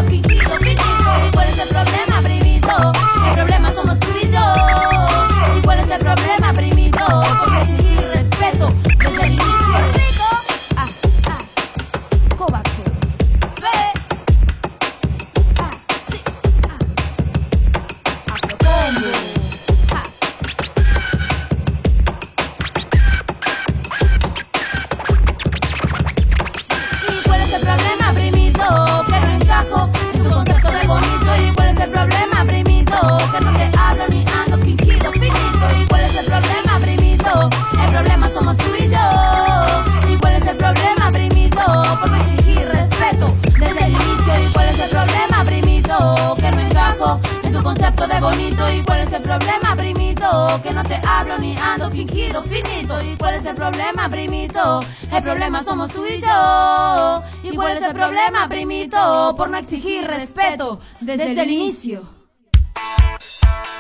bonito. 48.25 48.73
¿Y 48.73 48.83
cuál 48.83 49.01
es 49.01 49.13
el 49.13 49.23
problema, 49.23 49.77
primito? 49.77 50.61
Que 50.63 50.73
no 50.73 50.83
te 50.83 50.99
hablo 51.07 51.39
ni 51.39 51.57
ando 51.57 51.91
fingido, 51.91 52.43
finito. 52.43 53.01
¿Y 53.03 53.17
cuál 53.17 53.35
es 53.35 53.45
el 53.45 53.55
problema, 53.55 54.09
primito? 54.09 54.81
El 55.13 55.23
problema 55.23 55.63
somos 55.63 55.93
tú 55.93 56.07
y 56.07 56.21
yo. 56.21 57.23
¿Y 57.43 57.55
cuál 57.55 57.77
es 57.77 57.83
el 57.83 57.93
problema, 57.93 58.49
primito? 58.49 59.35
Por 59.37 59.51
no 59.51 59.59
exigir 59.59 60.07
respeto 60.07 60.81
desde, 61.01 61.41
el 61.41 61.51
inicio. 61.51 62.03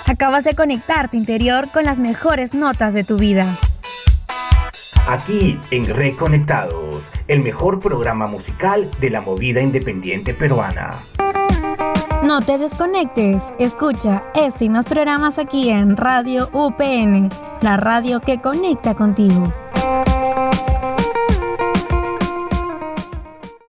Acabas 0.06 0.44
de 0.44 0.54
conectar 0.54 1.10
tu 1.10 1.16
interior 1.16 1.70
con 1.72 1.84
las 1.84 1.98
mejores 1.98 2.52
notas 2.52 2.92
de 2.92 3.04
tu 3.04 3.16
vida. 3.16 3.46
Aquí 5.08 5.58
en 5.70 5.86
Reconectados, 5.86 7.10
el 7.28 7.40
mejor 7.40 7.80
programa 7.80 8.26
musical 8.26 8.90
de 9.00 9.10
la 9.10 9.20
movida 9.22 9.60
independiente 9.62 10.34
peruana. 10.34 10.92
No 12.24 12.40
te 12.40 12.56
desconectes, 12.56 13.52
escucha 13.58 14.24
este 14.34 14.64
y 14.64 14.68
más 14.70 14.86
programas 14.86 15.38
aquí 15.38 15.68
en 15.68 15.94
Radio 15.94 16.48
UPN, 16.54 17.28
la 17.60 17.76
radio 17.76 18.20
que 18.20 18.40
conecta 18.40 18.94
contigo. 18.94 19.52